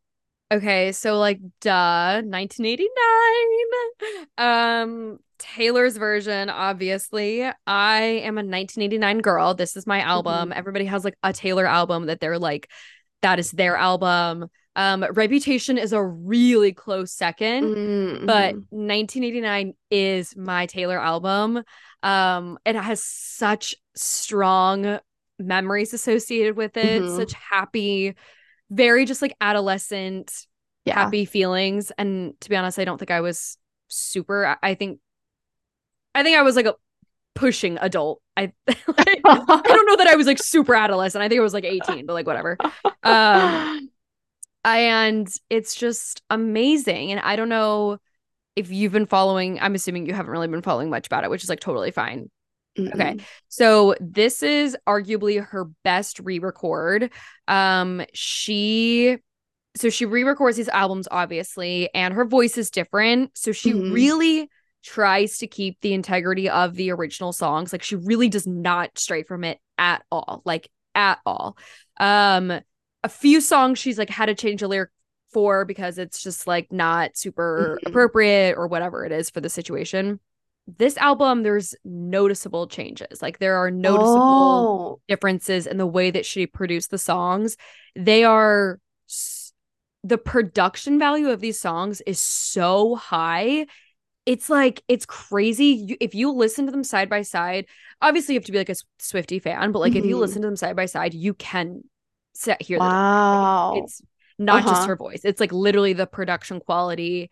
Okay, 0.51 0.93
so 0.93 1.19
like 1.19 1.41
duh, 1.61 2.23
1989. 2.23 4.27
Um 4.39 5.19
Taylor's 5.39 5.97
version, 5.97 6.51
obviously. 6.51 7.45
I 7.67 8.03
am 8.03 8.39
a 8.39 8.43
1989 8.43 9.21
girl. 9.21 9.55
This 9.55 9.77
is 9.77 9.87
my 9.87 10.01
album. 10.01 10.53
Everybody 10.53 10.87
has 10.87 11.05
like 11.05 11.17
a 11.23 11.33
Taylor 11.33 11.67
album 11.67 12.07
that 12.07 12.21
they're 12.21 12.39
like 12.39 12.69
that 13.23 13.39
is 13.39 13.53
their 13.53 13.77
album. 13.77 14.49
Um 14.79 15.05
Reputation 15.13 15.77
is 15.77 15.93
a 15.93 16.03
really 16.03 16.73
close 16.73 17.13
2nd. 17.13 18.25
but 18.27 18.55
Mhm. 18.55 18.65
1989 18.71 19.75
is 19.91 20.35
my 20.37 20.65
Taylor 20.67 20.99
album. 20.99 21.63
Um, 22.03 22.59
it 22.65 22.77
has 22.77 23.03
such 23.03 23.75
strong 23.97 25.01
memories 25.39 25.93
associated 25.93 26.57
with 26.57 26.77
it, 26.77 27.03
Mhm. 27.03 27.17
such 27.17 27.33
happy, 27.35 28.15
very 28.71 29.05
just 29.05 29.21
like 29.21 29.35
adolescent, 29.41 30.47
yeah. 30.85 30.95
happy 30.95 31.25
feelings. 31.25 31.91
And 31.99 32.41
to 32.41 32.49
be 32.49 32.57
honest, 32.57 32.79
I 32.79 32.85
don't 32.85 32.99
think 32.99 33.11
I 33.11 33.21
was 33.21 33.59
super. 33.89 34.47
I- 34.47 34.71
I 34.71 34.75
think, 34.75 35.01
I 36.15 36.23
think 36.23 36.37
I 36.39 36.43
was 36.43 36.55
like 36.57 36.67
a 36.67 36.75
pushing 37.35 37.79
adult. 37.81 38.21
I, 38.37 38.53
like, 38.69 39.21
I 39.25 39.63
don't 39.65 39.87
know 39.87 39.97
that 39.97 40.09
I 40.09 40.15
was 40.17 40.27
like 40.27 40.39
super 40.43 40.75
adolescent. 40.75 41.23
I 41.23 41.29
think 41.29 41.41
I 41.41 41.43
was 41.43 41.55
like 41.55 41.65
18, 41.65 42.07
but 42.07 42.13
like 42.15 42.27
whatever. 42.27 42.57
Um, 43.03 43.91
and 44.65 45.29
it's 45.51 45.75
just 45.75 46.23
amazing. 46.31 47.13
And 47.13 47.21
I 47.21 47.37
don't 47.37 47.49
know 47.49 47.99
if 48.57 48.71
you've 48.71 48.93
been 48.93 49.07
following, 49.07 49.61
I'm 49.61 49.75
assuming 49.75 50.07
you 50.07 50.15
haven't 50.15 50.33
really 50.33 50.49
been 50.49 50.63
following 50.63 50.91
much 50.91 51.07
about 51.07 51.25
it, 51.25 51.31
which 51.31 51.45
is 51.45 51.49
like 51.49 51.61
totally 51.61 51.91
fine. 51.91 52.31
Okay. 52.79 53.15
Mm-mm. 53.15 53.21
So 53.49 53.95
this 54.01 54.43
is 54.43 54.77
arguably 54.87 55.45
her 55.45 55.67
best 55.85 56.21
re-record. 56.21 57.11
Um, 57.47 58.03
she 58.15 59.19
so 59.77 59.91
she 59.91 60.07
re-records 60.07 60.57
these 60.57 60.69
albums, 60.69 61.07
obviously, 61.11 61.93
and 61.95 62.13
her 62.15 62.25
voice 62.25 62.59
is 62.59 62.71
different. 62.71 63.37
So 63.39 63.53
she 63.53 63.73
Mhm. 63.73 63.93
really 63.93 64.51
tries 64.83 65.39
to 65.39 65.47
keep 65.47 65.81
the 65.81 65.93
integrity 65.93 66.49
of 66.49 66.75
the 66.75 66.91
original 66.91 67.33
songs. 67.33 67.73
Like 67.73 67.83
she 67.83 67.97
really 67.97 68.29
does 68.29 68.47
not 68.47 68.99
stray 68.99 69.23
from 69.23 69.45
it 69.45 69.59
at 69.77 70.05
all. 70.11 70.43
Like 70.45 70.69
at 70.95 71.21
all. 71.25 71.57
Um, 72.01 72.61
a 73.05 73.09
few 73.09 73.41
songs 73.41 73.79
she's 73.79 73.99
like 73.99 74.11
had 74.11 74.27
to 74.27 74.35
change 74.35 74.63
a 74.63 74.69
lyric 74.69 74.91
for 75.33 75.65
because 75.65 75.99
it's 75.99 76.23
just 76.23 76.47
like 76.47 76.73
not 76.73 77.17
super 77.17 77.81
Mhm. 77.83 77.87
appropriate 77.87 78.57
or 78.57 78.67
whatever 78.67 79.05
it 79.05 79.13
is 79.13 79.31
for 79.31 79.41
the 79.41 79.51
situation. 79.51 80.21
This 80.67 80.97
album, 80.97 81.43
there's 81.43 81.75
noticeable 81.85 82.67
changes. 82.67 83.23
Like 83.23 83.39
there 83.39 83.57
are 83.57 83.71
noticeable 83.71 84.71
Oh, 84.71 85.01
differences 85.09 85.67
in 85.67 85.77
the 85.79 85.87
way 85.87 86.11
that 86.11 86.27
she 86.27 86.47
produced 86.47 86.91
the 86.91 86.99
songs. 86.99 87.57
They 87.95 88.25
are 88.25 88.79
the 90.05 90.19
production 90.19 90.99
value 90.99 91.31
of 91.31 91.41
these 91.41 91.59
songs 91.61 92.01
is 92.03 92.21
so 92.21 92.95
high. 92.95 93.67
It's 94.27 94.51
like 94.51 94.83
it's 94.89 95.07
crazy. 95.07 95.67
You, 95.67 95.97
if 96.01 96.15
you 96.15 96.33
listen 96.33 96.67
to 96.67 96.73
them 96.73 96.85
side 96.85 97.09
by 97.11 97.23
side, 97.23 97.67
obviously 98.03 98.35
you 98.35 98.41
have 98.41 98.47
to 98.47 98.53
be 98.53 98.59
like 98.59 98.69
a 98.71 98.77
Swifty 98.99 99.39
fan, 99.39 99.73
but 99.73 99.81
like 99.81 99.97
if 99.97 100.07
you 100.07 100.17
Mhm. 100.17 100.21
listen 100.21 100.43
to 100.43 100.49
them 100.49 100.57
side 100.57 100.77
by 100.77 100.87
side, 100.87 101.15
you 101.15 101.35
can 101.35 101.83
set 102.43 102.63
hear 102.63 102.79
wow. 102.79 102.91
Like, 103.73 103.85
it's 103.85 104.03
not 104.39 104.67
just 104.67 104.85
Uh-huh. 104.85 104.87
her 104.87 104.97
voice. 104.97 105.23
It's 105.25 105.41
like 105.41 105.53
literally 105.53 105.93
the 105.93 106.07
production 106.07 106.61
quality. 106.61 107.31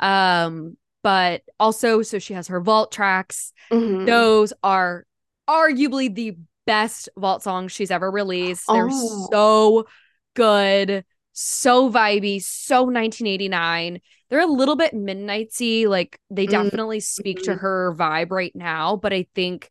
Um, 0.00 0.76
but 1.02 1.42
also 1.60 2.02
so 2.02 2.18
she 2.18 2.34
has 2.34 2.48
her 2.48 2.60
vault 2.60 2.92
tracks. 2.92 3.52
Mhm. 3.70 4.06
Those 4.06 4.52
are 4.62 5.06
arguably 5.48 6.12
the 6.14 6.36
best 6.66 7.08
vault 7.16 7.42
songs 7.42 7.72
she's 7.72 7.90
ever 7.90 8.10
released. 8.10 8.72
They're 8.72 8.90
Oh. 8.90 9.28
so 9.30 9.86
good, 10.34 11.04
so 11.32 11.90
vibey, 11.90 12.42
so 12.42 12.86
1989. 12.86 14.00
They're 14.28 14.40
a 14.40 14.46
little 14.46 14.76
bit 14.76 14.94
midnightsy. 14.94 15.86
Like 15.86 16.18
they 16.30 16.46
Mm, 16.46 16.70
definitely 16.70 17.00
speak 17.00 17.42
to 17.42 17.54
mhm. 17.54 17.60
her 17.60 17.94
vibe 17.96 18.30
right 18.32 18.54
now. 18.54 18.96
But 18.96 19.12
I 19.12 19.26
think 19.34 19.70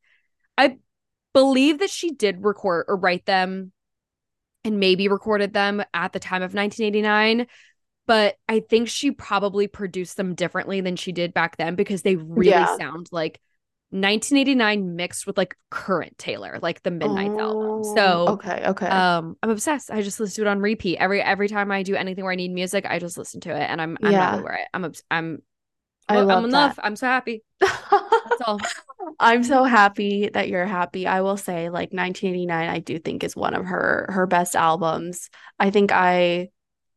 I 0.57 0.77
believe 1.33 1.79
that 1.79 1.89
she 1.91 2.11
did 2.11 2.43
record 2.43 2.85
or 2.87 2.97
write 2.97 3.25
them 3.25 3.71
and 4.65 4.80
maybe 4.80 5.08
recorded 5.08 5.54
them 5.54 5.84
at 5.93 6.13
the 6.13 6.19
time 6.19 6.41
of 6.41 6.54
1989. 6.54 7.47
But 8.08 8.36
I 8.47 8.60
think 8.60 8.88
she 8.88 9.12
probably 9.12 9.67
produced 9.67 10.17
them 10.17 10.36
differently 10.36 10.82
than 10.82 10.95
she 10.95 11.12
did 11.12 11.34
back 11.34 11.58
then 11.58 11.75
because 11.75 12.04
they 12.04 12.15
really 12.15 12.49
Yeah. 12.49 12.78
sound 12.78 13.08
like 13.12 13.39
1989 13.91 14.95
mixed 14.95 15.25
with 15.25 15.38
like 15.38 15.56
current 15.71 16.17
Taylor, 16.17 16.60
like 16.62 16.84
the 16.84 16.91
Midnight 16.91 17.32
album. 17.39 17.84
So 17.84 18.25
Oh, 18.28 18.34
okay, 18.34 18.63
okay. 18.67 18.88
um 18.88 19.38
I'm 19.41 19.49
obsessed. 19.49 19.89
I 19.89 20.01
just 20.01 20.19
listen 20.19 20.36
to 20.43 20.49
it 20.49 20.51
on 20.51 20.60
repeat. 20.60 20.97
Every 20.97 21.21
every 21.21 21.47
time 21.47 21.71
I 21.71 21.84
do 21.84 21.95
anything 21.95 22.23
where 22.23 22.34
I 22.34 22.36
need 22.36 22.51
music, 22.51 22.86
I 22.88 22.99
just 22.99 23.17
listen 23.17 23.41
to 23.41 23.51
it 23.56 23.63
and 23.69 23.82
I'm 23.82 23.97
I'm 24.04 24.12
Yeah. 24.12 24.32
not 24.32 24.39
over 24.39 24.54
it. 24.54 24.67
I'm 24.73 24.86
obs- 24.86 25.04
I'm 25.10 25.41
I 26.08 26.17
well, 26.17 26.25
love 26.28 26.38
I'm 26.39 26.45
in 26.45 26.51
love. 26.51 26.80
I'm 26.84 26.95
so 26.95 27.08
happy. 27.08 27.43
That's 27.60 28.41
all. 28.45 28.60
I'm 29.19 29.43
so 29.43 29.63
happy 29.63 30.29
that 30.33 30.49
you're 30.49 30.65
happy. 30.65 31.07
I 31.07 31.21
will 31.21 31.37
say 31.37 31.69
like 31.69 31.93
1989 31.93 32.69
I 32.69 32.79
do 32.79 32.99
think 32.99 33.23
is 33.23 33.35
one 33.35 33.53
of 33.53 33.65
her 33.65 34.07
her 34.09 34.27
best 34.27 34.55
albums. 34.55 35.29
I 35.59 35.69
think 35.69 35.91
I 35.91 36.49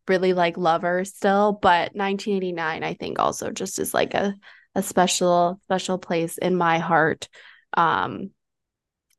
really 0.07 0.33
like 0.33 0.57
Lover 0.57 1.05
still, 1.05 1.53
but 1.53 1.95
1989 1.95 2.83
I 2.83 2.95
think 2.95 3.19
also 3.19 3.51
just 3.51 3.79
is 3.79 3.95
like 3.95 4.15
a 4.15 4.35
a 4.75 4.83
special 4.83 5.61
special 5.65 5.99
place 5.99 6.39
in 6.39 6.57
my 6.57 6.79
heart 6.79 7.29
um 7.75 8.31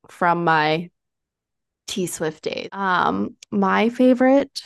from 0.10 0.43
my 0.43 0.89
T 1.88 2.08
Swift 2.08 2.43
days. 2.43 2.69
Um 2.71 3.36
my 3.52 3.89
favorite 3.89 4.62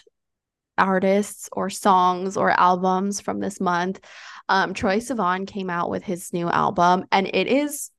artists 0.78 1.50
or 1.52 1.70
songs 1.70 2.36
or 2.36 2.50
albums 2.50 3.22
from 3.22 3.40
this 3.40 3.62
month 3.62 4.00
um 4.50 4.74
Troye 4.74 4.98
Sivan 4.98 5.46
came 5.46 5.70
out 5.70 5.90
with 5.90 6.04
his 6.04 6.34
new 6.34 6.50
album 6.50 7.06
and 7.12 7.28
it 7.32 7.48
is 7.48 7.92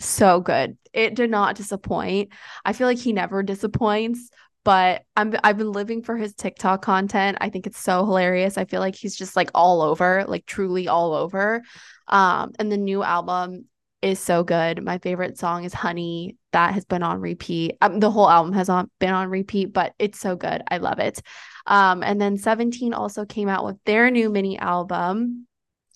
so 0.00 0.40
good. 0.40 0.76
It 0.92 1.14
did 1.14 1.30
not 1.30 1.56
disappoint. 1.56 2.30
I 2.64 2.72
feel 2.72 2.86
like 2.86 2.98
he 2.98 3.12
never 3.12 3.42
disappoints, 3.42 4.30
but 4.64 5.02
I'm 5.16 5.34
I've 5.42 5.58
been 5.58 5.72
living 5.72 6.02
for 6.02 6.16
his 6.16 6.34
TikTok 6.34 6.82
content. 6.82 7.38
I 7.40 7.48
think 7.48 7.66
it's 7.66 7.78
so 7.78 8.04
hilarious. 8.04 8.58
I 8.58 8.64
feel 8.64 8.80
like 8.80 8.94
he's 8.94 9.16
just 9.16 9.36
like 9.36 9.50
all 9.54 9.82
over, 9.82 10.24
like 10.28 10.46
truly 10.46 10.88
all 10.88 11.14
over. 11.14 11.62
Um 12.06 12.52
and 12.58 12.70
the 12.70 12.76
new 12.76 13.02
album 13.02 13.66
is 14.02 14.20
so 14.20 14.44
good. 14.44 14.82
My 14.82 14.98
favorite 14.98 15.38
song 15.38 15.64
is 15.64 15.74
Honey. 15.74 16.36
That 16.52 16.74
has 16.74 16.84
been 16.84 17.02
on 17.02 17.20
repeat. 17.20 17.76
Um, 17.80 17.98
the 17.98 18.10
whole 18.10 18.30
album 18.30 18.52
has 18.52 18.68
on 18.68 18.90
been 19.00 19.12
on 19.12 19.28
repeat, 19.28 19.72
but 19.72 19.94
it's 19.98 20.20
so 20.20 20.36
good. 20.36 20.62
I 20.70 20.78
love 20.78 20.98
it. 20.98 21.20
Um 21.66 22.02
and 22.02 22.20
then 22.20 22.36
17 22.36 22.94
also 22.94 23.24
came 23.24 23.48
out 23.48 23.64
with 23.64 23.76
their 23.84 24.10
new 24.10 24.30
mini 24.30 24.58
album 24.58 25.46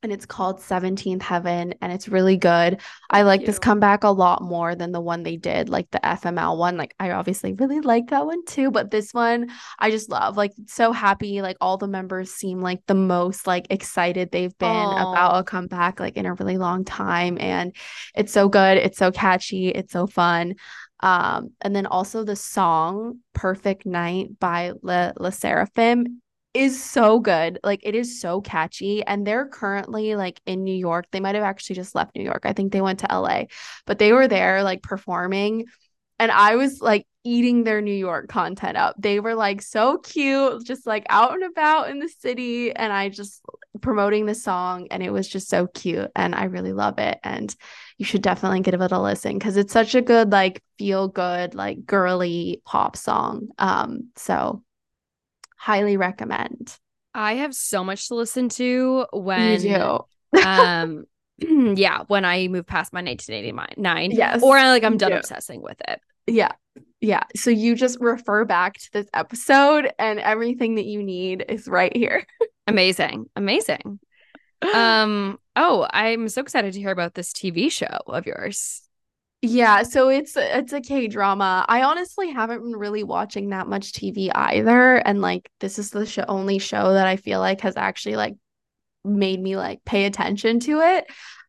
and 0.02 0.12
it's 0.12 0.26
called 0.26 0.58
17th 0.60 1.22
Heaven 1.22 1.74
and 1.80 1.92
it's 1.92 2.08
really 2.08 2.36
good. 2.36 2.80
I 3.08 3.22
like 3.22 3.44
this 3.44 3.58
comeback 3.58 4.02
a 4.02 4.08
lot 4.08 4.42
more 4.42 4.74
than 4.74 4.90
the 4.90 5.00
one 5.00 5.22
they 5.22 5.36
did, 5.36 5.68
like 5.68 5.90
the 5.90 6.00
FML 6.00 6.58
one. 6.58 6.76
Like 6.76 6.94
I 6.98 7.12
obviously 7.12 7.52
really 7.52 7.80
like 7.80 8.08
that 8.08 8.26
one 8.26 8.44
too, 8.44 8.70
but 8.70 8.90
this 8.90 9.14
one 9.14 9.50
I 9.78 9.90
just 9.90 10.10
love. 10.10 10.36
Like 10.36 10.52
so 10.66 10.92
happy. 10.92 11.40
Like 11.40 11.56
all 11.60 11.78
the 11.78 11.86
members 11.86 12.32
seem 12.32 12.60
like 12.60 12.80
the 12.86 12.94
most 12.94 13.46
like 13.46 13.66
excited 13.70 14.30
they've 14.30 14.56
been 14.58 14.68
about 14.68 15.38
a 15.38 15.44
comeback 15.44 16.00
like 16.00 16.16
in 16.16 16.26
a 16.26 16.34
really 16.34 16.58
long 16.58 16.84
time. 16.84 17.38
And 17.40 17.74
it's 18.14 18.32
so 18.32 18.48
good. 18.48 18.78
It's 18.78 18.98
so 18.98 19.12
catchy. 19.12 19.68
It's 19.68 19.92
so 19.92 20.06
fun. 20.06 20.54
Um, 21.00 21.50
and 21.60 21.74
then 21.74 21.86
also 21.86 22.24
the 22.24 22.36
song 22.36 23.18
Perfect 23.34 23.86
Night 23.86 24.38
by 24.38 24.72
Le, 24.82 25.12
LE 25.16 25.30
SSERAFIM 25.30 26.21
is 26.54 26.82
so 26.82 27.18
good. 27.18 27.58
Like 27.62 27.80
it 27.82 27.94
is 27.94 28.20
so 28.20 28.40
catchy. 28.40 29.02
And 29.04 29.26
they're 29.26 29.46
currently 29.46 30.16
like 30.16 30.40
in 30.46 30.64
New 30.64 30.74
York. 30.74 31.06
They 31.10 31.20
might 31.20 31.34
have 31.34 31.44
actually 31.44 31.76
just 31.76 31.94
left 31.94 32.14
New 32.14 32.22
York. 32.22 32.42
I 32.44 32.52
think 32.52 32.72
they 32.72 32.80
went 32.80 33.00
to 33.00 33.08
LA, 33.10 33.44
but 33.86 33.98
they 33.98 34.12
were 34.12 34.28
there 34.28 34.62
like 34.62 34.82
performing. 34.82 35.66
And 36.18 36.30
I 36.30 36.56
was 36.56 36.80
like 36.80 37.06
eating 37.24 37.64
their 37.64 37.80
New 37.80 37.94
York 37.94 38.28
content 38.28 38.76
up. 38.76 38.96
They 38.98 39.18
were 39.18 39.34
like 39.34 39.62
so 39.62 39.98
cute, 39.98 40.64
just 40.64 40.86
like 40.86 41.06
out 41.08 41.32
and 41.32 41.44
about 41.44 41.88
in 41.90 42.00
the 42.00 42.08
city. 42.08 42.74
And 42.74 42.92
I 42.92 43.08
just 43.08 43.40
promoting 43.80 44.26
the 44.26 44.34
song 44.34 44.88
and 44.90 45.02
it 45.02 45.10
was 45.10 45.26
just 45.28 45.48
so 45.48 45.66
cute. 45.68 46.10
And 46.14 46.34
I 46.34 46.44
really 46.44 46.72
love 46.72 46.98
it. 46.98 47.18
And 47.24 47.54
you 47.96 48.04
should 48.04 48.22
definitely 48.22 48.60
give 48.60 48.80
it 48.80 48.92
a 48.92 49.00
listen 49.00 49.38
because 49.38 49.56
it's 49.56 49.72
such 49.72 49.94
a 49.94 50.02
good, 50.02 50.30
like 50.30 50.62
feel 50.78 51.08
good, 51.08 51.54
like 51.54 51.86
girly 51.86 52.60
pop 52.64 52.96
song. 52.96 53.48
Um, 53.58 54.10
so 54.16 54.62
highly 55.62 55.96
recommend. 55.96 56.76
I 57.14 57.34
have 57.34 57.54
so 57.54 57.84
much 57.84 58.08
to 58.08 58.16
listen 58.16 58.48
to 58.50 59.06
when 59.12 59.62
you 59.62 59.78
do. 59.78 60.40
um 60.44 61.04
yeah, 61.76 62.02
when 62.08 62.24
I 62.24 62.48
move 62.48 62.66
past 62.66 62.92
my 62.92 63.00
1989. 63.00 64.10
Yes. 64.10 64.42
Or 64.42 64.56
like 64.56 64.82
I'm 64.82 64.96
done 64.96 65.12
obsessing 65.12 65.62
with 65.62 65.80
it. 65.86 66.00
Yeah. 66.26 66.50
Yeah. 67.00 67.22
So 67.36 67.50
you 67.50 67.76
just 67.76 67.98
refer 68.00 68.44
back 68.44 68.74
to 68.78 68.92
this 68.92 69.06
episode 69.14 69.92
and 70.00 70.18
everything 70.18 70.74
that 70.76 70.84
you 70.84 71.00
need 71.00 71.44
is 71.48 71.68
right 71.68 71.96
here. 71.96 72.26
Amazing. 72.66 73.26
Amazing. 73.36 74.00
Um 74.74 75.40
oh, 75.56 75.88
I'm 75.90 76.28
so 76.28 76.40
excited 76.40 76.74
to 76.74 76.78
hear 76.78 76.92
about 76.92 77.14
this 77.14 77.32
TV 77.32 77.70
show 77.70 77.98
of 78.06 78.26
yours. 78.26 78.81
Yeah, 79.44 79.82
so 79.82 80.08
it's 80.08 80.36
it's 80.36 80.72
a 80.72 80.80
K 80.80 81.08
drama. 81.08 81.64
I 81.68 81.82
honestly 81.82 82.30
haven't 82.30 82.62
been 82.62 82.76
really 82.76 83.02
watching 83.02 83.50
that 83.50 83.66
much 83.66 83.92
TV 83.92 84.30
either, 84.32 84.96
and 84.98 85.20
like 85.20 85.50
this 85.58 85.80
is 85.80 85.90
the 85.90 86.06
show, 86.06 86.24
only 86.28 86.60
show 86.60 86.92
that 86.92 87.08
I 87.08 87.16
feel 87.16 87.40
like 87.40 87.60
has 87.62 87.76
actually 87.76 88.14
like 88.14 88.36
made 89.04 89.42
me 89.42 89.56
like 89.56 89.84
pay 89.84 90.04
attention 90.04 90.60
to 90.60 90.80
it. 90.80 91.06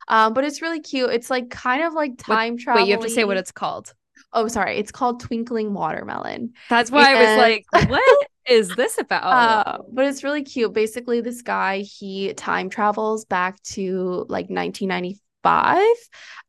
Um, 0.08 0.34
but 0.34 0.44
it's 0.44 0.62
really 0.62 0.82
cute. 0.82 1.12
It's 1.12 1.30
like 1.30 1.52
kind 1.52 1.84
of 1.84 1.94
like 1.94 2.18
time 2.18 2.58
travel. 2.58 2.82
Wait, 2.82 2.90
you 2.90 2.96
have 2.96 3.04
to 3.04 3.12
say 3.12 3.26
what 3.26 3.38
it's 3.38 3.52
called. 3.52 3.94
Oh, 4.34 4.48
sorry. 4.48 4.78
It's 4.78 4.92
called 4.92 5.20
Twinkling 5.20 5.74
Watermelon. 5.74 6.54
That's 6.70 6.90
why 6.90 7.12
and... 7.12 7.20
I 7.20 7.36
was 7.36 7.38
like, 7.40 7.66
what 7.90 8.28
is 8.50 8.70
this 8.70 8.98
about? 8.98 9.24
Uh, 9.24 9.78
but 9.92 10.06
it's 10.06 10.24
really 10.24 10.44
cute. 10.44 10.74
Basically, 10.74 11.22
this 11.22 11.44
guy 11.44 11.80
he 11.80 12.34
time 12.34 12.70
travels 12.70 13.26
back 13.26 13.62
to 13.64 14.26
like 14.30 14.50
1995. 14.50 15.86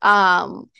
Um, 0.01 0.71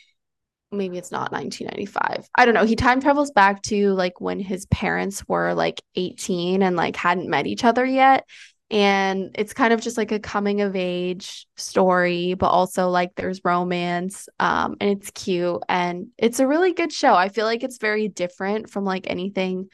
maybe 0.71 0.97
it's 0.97 1.11
not 1.11 1.31
1995. 1.31 2.27
I 2.35 2.45
don't 2.45 2.53
know. 2.53 2.65
He 2.65 2.75
time 2.75 3.01
travels 3.01 3.31
back 3.31 3.61
to 3.63 3.93
like 3.93 4.19
when 4.19 4.39
his 4.39 4.65
parents 4.67 5.27
were 5.27 5.53
like 5.53 5.81
18 5.95 6.61
and 6.61 6.75
like 6.75 6.95
hadn't 6.95 7.29
met 7.29 7.47
each 7.47 7.63
other 7.63 7.85
yet. 7.85 8.27
And 8.71 9.35
it's 9.35 9.53
kind 9.53 9.73
of 9.73 9.81
just 9.81 9.97
like 9.97 10.11
a 10.11 10.19
coming 10.19 10.61
of 10.61 10.75
age 10.75 11.45
story, 11.55 12.33
but 12.33 12.47
also 12.47 12.89
like 12.89 13.11
there's 13.15 13.41
romance. 13.45 14.27
Um, 14.39 14.75
and 14.81 14.89
it's 14.89 15.11
cute 15.11 15.61
and 15.69 16.07
it's 16.17 16.39
a 16.39 16.47
really 16.47 16.73
good 16.73 16.91
show. 16.91 17.13
I 17.13 17.29
feel 17.29 17.45
like 17.45 17.63
it's 17.63 17.77
very 17.77 18.07
different 18.07 18.69
from 18.69 18.83
like 18.83 19.09
anything 19.09 19.69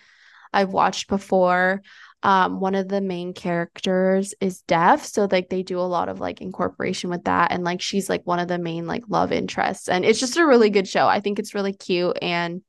I've 0.53 0.73
watched 0.73 1.07
before 1.07 1.81
um 2.23 2.59
one 2.59 2.75
of 2.75 2.87
the 2.87 3.01
main 3.01 3.33
characters 3.33 4.35
is 4.39 4.61
deaf 4.63 5.03
so 5.05 5.27
like 5.31 5.49
they 5.49 5.63
do 5.63 5.79
a 5.79 5.81
lot 5.81 6.07
of 6.07 6.19
like 6.19 6.41
incorporation 6.41 7.09
with 7.09 7.23
that. 7.23 7.51
And 7.51 7.63
like 7.63 7.81
she's 7.81 8.09
like 8.09 8.21
one 8.25 8.39
of 8.39 8.47
the 8.47 8.59
main 8.59 8.85
like 8.85 9.03
love 9.07 9.31
interests. 9.31 9.89
And 9.89 10.05
it's 10.05 10.19
just 10.19 10.37
a 10.37 10.45
really 10.45 10.69
good 10.69 10.87
show. 10.87 11.07
I 11.07 11.19
think 11.19 11.39
it's 11.39 11.55
really 11.55 11.73
cute 11.73 12.17
and 12.21 12.61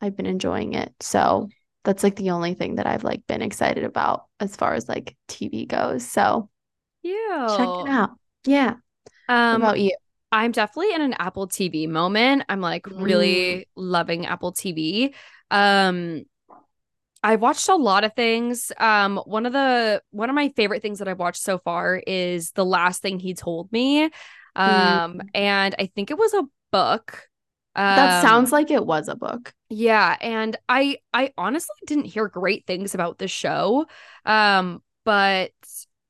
i've 0.00 0.16
been 0.16 0.26
enjoying 0.26 0.74
it. 0.74 0.92
So 1.00 1.48
that's 1.84 2.02
like 2.02 2.16
the 2.16 2.30
only 2.30 2.54
thing 2.54 2.74
that 2.74 2.86
i've 2.86 3.04
like 3.04 3.26
been 3.26 3.42
excited 3.42 3.84
about 3.84 4.24
as 4.38 4.54
far 4.54 4.74
as 4.74 4.88
like 4.88 5.16
tv 5.28 5.66
goes. 5.66 6.06
So 6.06 6.50
yeah 7.02 7.46
check 7.56 7.68
it 7.68 7.88
out. 7.88 8.10
Yeah. 8.44 8.74
Um 9.28 9.62
about 9.62 9.80
you? 9.80 9.96
I'm 10.32 10.52
definitely 10.52 10.94
in 10.94 11.00
an 11.00 11.14
apple 11.14 11.48
tv 11.48 11.88
moment. 11.88 12.44
I'm 12.48 12.60
like 12.60 12.86
really 12.86 13.34
mm. 13.34 13.64
loving 13.76 14.26
apple 14.26 14.52
tv 14.52 15.14
um 15.50 16.24
I've 17.22 17.42
watched 17.42 17.68
a 17.68 17.76
lot 17.76 18.04
of 18.04 18.14
things. 18.14 18.72
Um, 18.78 19.18
one 19.24 19.46
of 19.46 19.52
the 19.52 20.02
one 20.10 20.30
of 20.30 20.34
my 20.34 20.52
favorite 20.56 20.82
things 20.82 20.98
that 21.00 21.08
I've 21.08 21.18
watched 21.18 21.42
so 21.42 21.58
far 21.58 22.02
is 22.06 22.52
the 22.52 22.64
last 22.64 23.02
thing 23.02 23.18
he 23.18 23.34
told 23.34 23.70
me. 23.72 24.04
Um, 24.56 25.18
mm. 25.18 25.20
and 25.34 25.74
I 25.78 25.86
think 25.86 26.10
it 26.10 26.18
was 26.18 26.34
a 26.34 26.44
book. 26.72 27.28
Um, 27.76 27.96
that 27.96 28.22
sounds 28.22 28.52
like 28.52 28.70
it 28.70 28.84
was 28.84 29.08
a 29.08 29.14
book. 29.14 29.52
Yeah, 29.68 30.16
and 30.20 30.56
I 30.68 30.98
I 31.12 31.32
honestly 31.36 31.76
didn't 31.86 32.06
hear 32.06 32.28
great 32.28 32.66
things 32.66 32.94
about 32.94 33.18
the 33.18 33.28
show. 33.28 33.86
Um, 34.24 34.82
but 35.04 35.52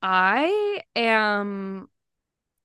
I 0.01 0.81
am 0.95 1.87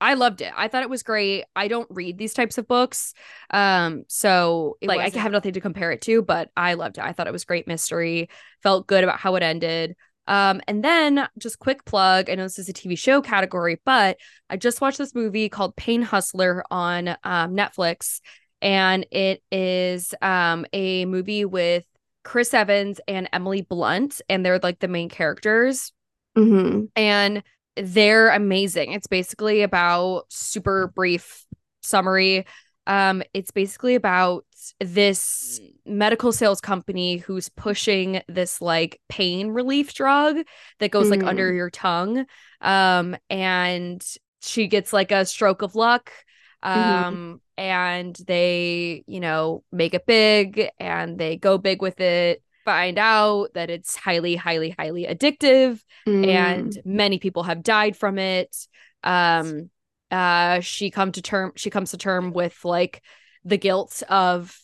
I 0.00 0.14
loved 0.14 0.42
it. 0.42 0.52
I 0.54 0.68
thought 0.68 0.82
it 0.82 0.90
was 0.90 1.02
great. 1.02 1.44
I 1.54 1.68
don't 1.68 1.88
read 1.90 2.18
these 2.18 2.35
types 2.35 2.59
of 2.59 2.68
books. 2.68 3.14
Um, 3.50 4.04
so 4.09 4.76
it 4.80 4.88
like 4.88 4.98
wasn't. 4.98 5.16
I 5.16 5.20
have 5.20 5.32
nothing 5.32 5.54
to 5.54 5.61
compare 5.61 5.90
it 5.92 6.02
to, 6.02 6.22
but 6.22 6.50
I 6.56 6.74
loved 6.74 6.98
it. 6.98 7.04
I 7.04 7.12
thought 7.12 7.26
it 7.26 7.32
was 7.32 7.44
great 7.44 7.66
mystery. 7.66 8.28
Felt 8.62 8.87
good 8.87 9.04
about 9.04 9.18
how 9.18 9.37
it 9.37 9.42
ended. 9.42 9.96
Um, 10.28 10.61
and 10.66 10.85
then 10.85 11.26
just 11.38 11.59
quick 11.61 11.85
plug. 11.85 12.28
I 12.28 12.35
know 12.35 12.42
this 12.42 12.59
is 12.59 12.68
a 12.68 12.72
TV 12.72 12.98
show 12.98 13.22
category, 13.22 13.80
but 13.85 14.18
I 14.50 14.56
just 14.56 14.80
watched 14.80 14.98
this 14.98 15.14
movie 15.14 15.48
called 15.48 15.76
Pain 15.76 16.02
Hustler 16.02 16.64
on 16.70 17.09
um, 17.22 17.54
Netflix, 17.54 18.20
and 18.61 19.06
it 19.11 19.42
is 19.52 20.14
um 20.22 20.66
a 20.72 21.04
movie 21.04 21.44
with 21.44 21.85
Chris 22.24 22.52
Evans 22.52 23.00
and 23.06 23.28
Emily 23.32 23.62
Blunt, 23.62 24.20
and 24.28 24.44
they're 24.44 24.59
like 24.59 24.80
the 24.80 24.88
main 24.88 25.09
characters. 25.09 25.92
Mm-hmm. 26.37 26.87
And 26.96 27.42
they're 27.76 28.30
amazing. 28.30 28.92
It's 28.92 29.06
basically 29.06 29.62
about 29.62 30.24
super 30.28 30.88
brief 30.94 31.44
summary. 31.82 32.46
Um, 32.86 33.22
it's 33.34 33.50
basically 33.50 33.94
about 33.94 34.44
this 34.80 35.60
medical 35.84 36.32
sales 36.32 36.60
company 36.60 37.18
who's 37.18 37.48
pushing 37.48 38.22
this 38.28 38.60
like 38.60 39.00
pain 39.08 39.48
relief 39.48 39.94
drug 39.94 40.38
that 40.78 40.90
goes 40.90 41.10
like 41.10 41.22
under 41.22 41.50
mm. 41.50 41.56
your 41.56 41.70
tongue. 41.70 42.26
Um, 42.60 43.16
and 43.28 44.04
she 44.40 44.66
gets 44.66 44.92
like 44.92 45.12
a 45.12 45.24
stroke 45.24 45.62
of 45.62 45.74
luck. 45.74 46.12
Mm-hmm. 46.64 46.80
Um, 46.80 47.14
mm-hmm. 47.14 47.36
and 47.58 48.16
they, 48.26 49.04
you 49.06 49.20
know, 49.20 49.62
make 49.70 49.94
it 49.94 50.06
big 50.06 50.68
and 50.80 51.18
they 51.18 51.36
go 51.36 51.58
big 51.58 51.82
with 51.82 52.00
it 52.00 52.42
find 52.66 52.98
out 52.98 53.55
that 53.55 53.70
it's 53.70 53.96
highly, 53.96 54.37
highly, 54.37 54.74
highly 54.79 55.07
addictive, 55.07 55.81
mm. 56.07 56.26
and 56.26 56.79
many 56.85 57.18
people 57.18 57.44
have 57.44 57.62
died 57.62 57.96
from 57.96 58.18
it. 58.18 58.55
Um, 59.02 59.70
uh, 60.11 60.61
she 60.61 60.90
come 60.90 61.12
to 61.12 61.22
term. 61.22 61.52
She 61.57 61.70
comes 61.70 61.92
to 61.92 61.96
term 61.96 62.33
with 62.33 62.62
like 62.64 63.02
the 63.44 63.57
guilt 63.57 64.02
of 64.11 64.55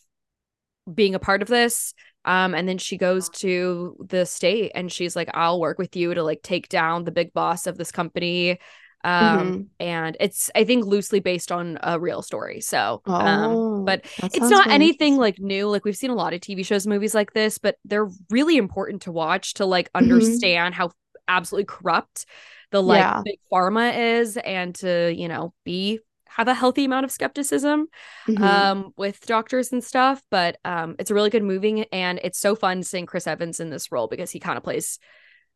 being 0.92 1.14
a 1.14 1.20
part 1.20 1.40
of 1.40 1.48
this. 1.48 1.94
Um, 2.24 2.54
and 2.54 2.68
then 2.68 2.78
she 2.78 2.98
goes 2.98 3.28
to 3.30 3.96
the 4.08 4.26
state 4.26 4.72
and 4.74 4.92
she's 4.92 5.16
like, 5.16 5.30
I'll 5.34 5.60
work 5.60 5.78
with 5.78 5.96
you 5.96 6.14
to 6.14 6.22
like 6.22 6.42
take 6.42 6.68
down 6.68 7.04
the 7.04 7.10
big 7.10 7.32
boss 7.32 7.66
of 7.66 7.76
this 7.76 7.90
company 7.90 8.58
um 9.04 9.38
mm-hmm. 9.38 9.62
and 9.80 10.16
it's 10.20 10.50
i 10.54 10.64
think 10.64 10.84
loosely 10.84 11.20
based 11.20 11.50
on 11.50 11.78
a 11.82 11.98
real 11.98 12.22
story 12.22 12.60
so 12.60 13.02
um, 13.06 13.14
oh, 13.14 13.74
um 13.78 13.84
but 13.84 14.04
it's 14.22 14.38
not 14.38 14.70
anything 14.70 15.16
like 15.16 15.38
new 15.38 15.68
like 15.68 15.84
we've 15.84 15.96
seen 15.96 16.10
a 16.10 16.14
lot 16.14 16.32
of 16.32 16.40
tv 16.40 16.64
shows 16.64 16.86
movies 16.86 17.14
like 17.14 17.32
this 17.32 17.58
but 17.58 17.76
they're 17.84 18.08
really 18.30 18.56
important 18.56 19.02
to 19.02 19.12
watch 19.12 19.54
to 19.54 19.66
like 19.66 19.88
mm-hmm. 19.92 20.04
understand 20.12 20.74
mm-hmm. 20.74 20.82
how 20.82 20.90
absolutely 21.28 21.64
corrupt 21.64 22.26
the 22.70 22.82
like 22.82 23.00
yeah. 23.00 23.22
big 23.24 23.38
pharma 23.52 24.20
is 24.20 24.36
and 24.38 24.74
to 24.74 25.12
you 25.12 25.28
know 25.28 25.52
be 25.64 25.98
have 26.28 26.48
a 26.48 26.54
healthy 26.54 26.84
amount 26.84 27.04
of 27.04 27.10
skepticism 27.10 27.86
mm-hmm. 28.28 28.42
um 28.42 28.92
with 28.96 29.20
doctors 29.26 29.72
and 29.72 29.84
stuff 29.84 30.22
but 30.30 30.58
um 30.64 30.96
it's 30.98 31.10
a 31.10 31.14
really 31.14 31.30
good 31.30 31.42
movie 31.42 31.86
and 31.92 32.20
it's 32.22 32.38
so 32.38 32.54
fun 32.54 32.82
seeing 32.82 33.06
chris 33.06 33.26
evans 33.26 33.60
in 33.60 33.70
this 33.70 33.92
role 33.92 34.06
because 34.06 34.30
he 34.30 34.40
kind 34.40 34.56
of 34.56 34.64
plays 34.64 34.98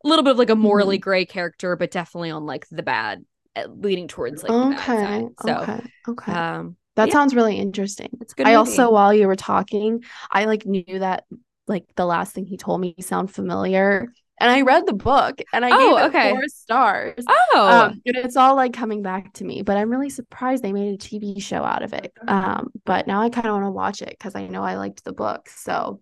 a 0.04 0.08
little 0.08 0.22
bit 0.22 0.32
of 0.32 0.38
like 0.38 0.50
a 0.50 0.56
morally 0.56 0.96
mm-hmm. 0.96 1.02
gray 1.02 1.24
character 1.24 1.76
but 1.76 1.90
definitely 1.90 2.30
on 2.30 2.44
like 2.44 2.66
the 2.70 2.82
bad 2.82 3.24
uh, 3.56 3.66
leaning 3.68 4.08
towards 4.08 4.42
like 4.42 4.52
okay, 4.52 5.26
So, 5.42 5.56
okay, 5.56 5.80
okay. 6.08 6.32
Um, 6.32 6.76
that 6.96 7.08
yeah. 7.08 7.12
sounds 7.12 7.34
really 7.34 7.56
interesting. 7.56 8.10
It's 8.20 8.34
good. 8.34 8.46
I 8.46 8.54
also, 8.54 8.90
while 8.90 9.12
you 9.12 9.26
were 9.26 9.36
talking, 9.36 10.04
I 10.30 10.44
like 10.44 10.64
knew 10.66 10.98
that 10.98 11.24
like 11.66 11.84
the 11.96 12.06
last 12.06 12.34
thing 12.34 12.46
he 12.46 12.56
told 12.56 12.80
me 12.80 12.94
sound 13.00 13.30
familiar, 13.30 14.12
and 14.38 14.50
I 14.50 14.62
read 14.62 14.86
the 14.86 14.92
book 14.92 15.40
and 15.52 15.64
I 15.64 15.70
oh, 15.72 15.96
gave 15.96 16.04
it 16.04 16.08
okay. 16.08 16.30
four 16.30 16.48
stars. 16.48 17.24
Oh, 17.28 17.68
um, 17.70 18.02
and 18.04 18.16
it's 18.16 18.36
all 18.36 18.54
like 18.54 18.72
coming 18.72 19.02
back 19.02 19.32
to 19.34 19.44
me. 19.44 19.62
But 19.62 19.76
I'm 19.76 19.90
really 19.90 20.10
surprised 20.10 20.62
they 20.62 20.72
made 20.72 20.94
a 20.94 20.98
TV 20.98 21.40
show 21.40 21.64
out 21.64 21.82
of 21.82 21.92
it. 21.92 22.12
Um, 22.28 22.70
but 22.84 23.06
now 23.06 23.22
I 23.22 23.30
kind 23.30 23.46
of 23.46 23.54
want 23.54 23.64
to 23.64 23.70
watch 23.70 24.02
it 24.02 24.10
because 24.10 24.34
I 24.34 24.46
know 24.46 24.62
I 24.62 24.76
liked 24.76 25.04
the 25.04 25.12
book. 25.12 25.48
So 25.48 26.00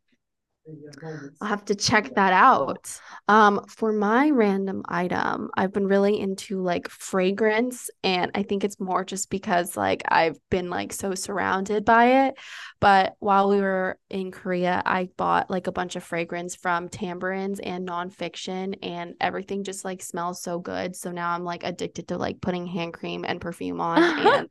I'll 1.40 1.48
have 1.48 1.64
to 1.66 1.74
check 1.74 2.14
that 2.14 2.33
out. 2.33 2.98
Um, 3.29 3.64
for 3.68 3.92
my 3.92 4.31
random 4.31 4.83
item, 4.88 5.50
I've 5.57 5.72
been 5.72 5.87
really 5.87 6.18
into 6.18 6.62
like 6.62 6.88
fragrance, 6.88 7.90
and 8.03 8.31
I 8.35 8.44
think 8.44 8.64
it's 8.64 8.81
more 8.81 9.05
just 9.05 9.31
because 9.31 9.77
like 9.77 10.03
I've 10.09 10.38
been 10.50 10.70
like 10.70 10.92
so 10.92 11.14
surrounded 11.14 11.85
by 11.85 12.27
it. 12.27 12.38
But 12.81 13.14
while 13.18 13.48
we 13.48 13.61
were 13.61 13.98
in 14.11 14.31
Korea, 14.31 14.83
I 14.85 15.09
bought 15.16 15.50
like 15.50 15.66
a 15.66 15.72
bunch 15.72 15.96
of 15.96 16.05
fragrance 16.05 16.55
from 16.55 16.88
Tamburins 16.88 17.61
and 17.62 17.87
nonfiction, 17.87 18.79
and 18.83 19.14
everything 19.20 19.64
just 19.64 19.85
like 19.85 20.03
smells 20.03 20.42
so 20.42 20.59
good. 20.59 20.96
So 20.96 21.11
now 21.12 21.31
I'm 21.31 21.44
like 21.44 21.64
addicted 21.64 22.09
to 22.09 22.16
like 22.16 22.40
putting 22.40 22.66
hand 22.66 22.94
cream 22.94 23.24
and 23.27 23.40
perfume 23.40 23.81
on, 23.81 24.03
and 24.27 24.48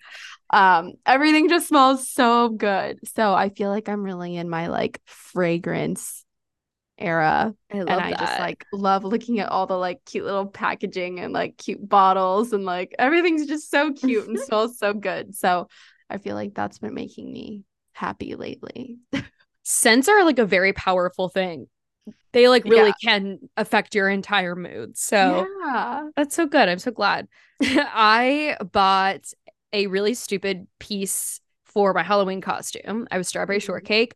um, 0.50 0.94
everything 1.06 1.50
just 1.50 1.68
smells 1.68 2.10
so 2.10 2.50
good. 2.50 3.00
So 3.16 3.34
I 3.34 3.50
feel 3.50 3.70
like 3.70 3.90
I'm 3.90 4.04
really 4.04 4.36
in 4.36 4.50
my 4.50 4.68
like 4.68 5.02
fragrance 5.06 6.24
era. 6.98 7.54
I 7.72 7.78
love 7.78 7.88
and 7.90 8.02
I 8.02 8.10
that. 8.12 8.20
just 8.20 8.40
like 8.40 8.66
love 8.72 9.04
looking 9.04 9.40
at 9.40 9.50
all 9.50 9.68
the 9.68 9.78
like 9.78 10.06
cute 10.06 10.26
little 10.26 10.46
packaging 10.46 11.20
and 11.20 11.34
like 11.34 11.58
cute 11.58 11.88
bottles 11.88 12.54
and 12.54 12.66
like 12.66 12.96
everything's 13.00 13.48
just 13.48 13.70
so 13.70 13.94
cute 13.94 14.28
and 14.28 14.40
smells 14.48 14.78
so 14.78 14.94
good. 14.94 15.36
So 15.36 15.68
I 16.10 16.18
feel 16.18 16.36
like 16.36 16.54
that's 16.54 16.80
been 16.80 16.94
making 16.94 17.32
me 17.32 17.64
happy 17.94 18.36
lately. 18.36 18.98
scents 19.64 20.08
are 20.08 20.24
like 20.24 20.40
a 20.40 20.46
very 20.46 20.74
powerful 20.74 21.30
thing. 21.30 21.68
They 22.34 22.50
like 22.50 22.66
really 22.66 22.94
can 23.02 23.38
affect 23.58 23.94
your 23.96 24.10
entire 24.10 24.56
mood. 24.56 24.98
So 24.98 25.48
yeah. 25.64 26.10
that's 26.16 26.36
so 26.36 26.48
good. 26.48 26.68
I'm 26.68 26.80
so 26.80 26.92
glad. 26.92 27.28
I 27.62 28.58
bought 28.72 29.32
a 29.74 29.88
really 29.88 30.14
stupid 30.14 30.68
piece 30.80 31.42
for 31.66 31.94
my 31.94 32.04
Halloween 32.04 32.42
costume. 32.42 33.08
I 33.12 33.18
was 33.18 33.28
strawberry 33.28 33.60
Mhm. 33.60 33.64
shortcake. 33.64 34.14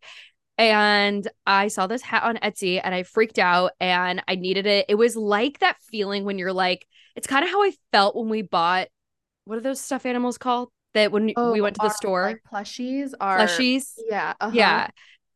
And 0.60 1.28
I 1.46 1.68
saw 1.68 1.88
this 1.88 2.02
hat 2.02 2.24
on 2.24 2.38
Etsy 2.38 2.82
and 2.84 2.94
I 2.96 3.04
freaked 3.04 3.38
out 3.40 3.72
and 3.80 4.24
I 4.28 4.36
needed 4.36 4.66
it. 4.66 4.86
It 4.90 4.96
was 4.96 5.16
like 5.16 5.60
that 5.60 5.78
feeling 5.82 6.24
when 6.26 6.40
you're 6.40 6.54
like, 6.54 6.88
it's 7.16 7.28
kind 7.28 7.44
of 7.44 7.52
how 7.52 7.64
I 7.64 7.74
felt 7.92 8.16
when 8.16 8.30
we 8.30 8.42
bought 8.42 8.88
what 9.46 9.58
are 9.58 9.62
those 9.62 9.80
stuffed 9.80 10.06
animals 10.06 10.38
called? 10.38 10.70
That 10.94 11.12
when 11.12 11.26
we 11.26 11.62
went 11.62 11.76
to 11.76 11.80
the 11.80 11.88
our, 11.88 11.94
store, 11.94 12.24
like, 12.24 12.42
plushies 12.52 13.14
are 13.20 13.38
plushies. 13.40 13.94
Yeah. 14.10 14.34
uh-huh. 14.42 14.52
Yeah. 14.56 14.88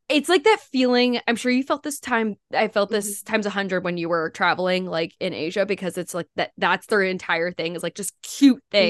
It's 0.09 0.27
like 0.27 0.43
that 0.43 0.59
feeling. 0.59 1.21
I'm 1.27 1.37
sure 1.37 1.51
you 1.51 1.63
felt 1.63 1.83
this 1.83 1.99
time. 1.99 2.35
I 2.53 2.67
felt 2.67 2.89
this 2.89 3.21
Mm-hmm. 3.21 3.31
times 3.31 3.45
a 3.45 3.51
hundred 3.51 3.83
when 3.83 3.97
you 3.97 4.09
were 4.09 4.31
traveling 4.31 4.85
like 4.85 5.13
in 5.19 5.33
Asia 5.33 5.65
because 5.65 5.97
it's 5.97 6.13
like 6.13 6.27
that 6.35 6.51
that's 6.57 6.87
their 6.87 7.03
entire 7.03 7.51
thing 7.51 7.75
is 7.75 7.83
like 7.83 7.95
just 7.95 8.13
cute 8.21 8.61
Mm-hmm. 8.73 8.89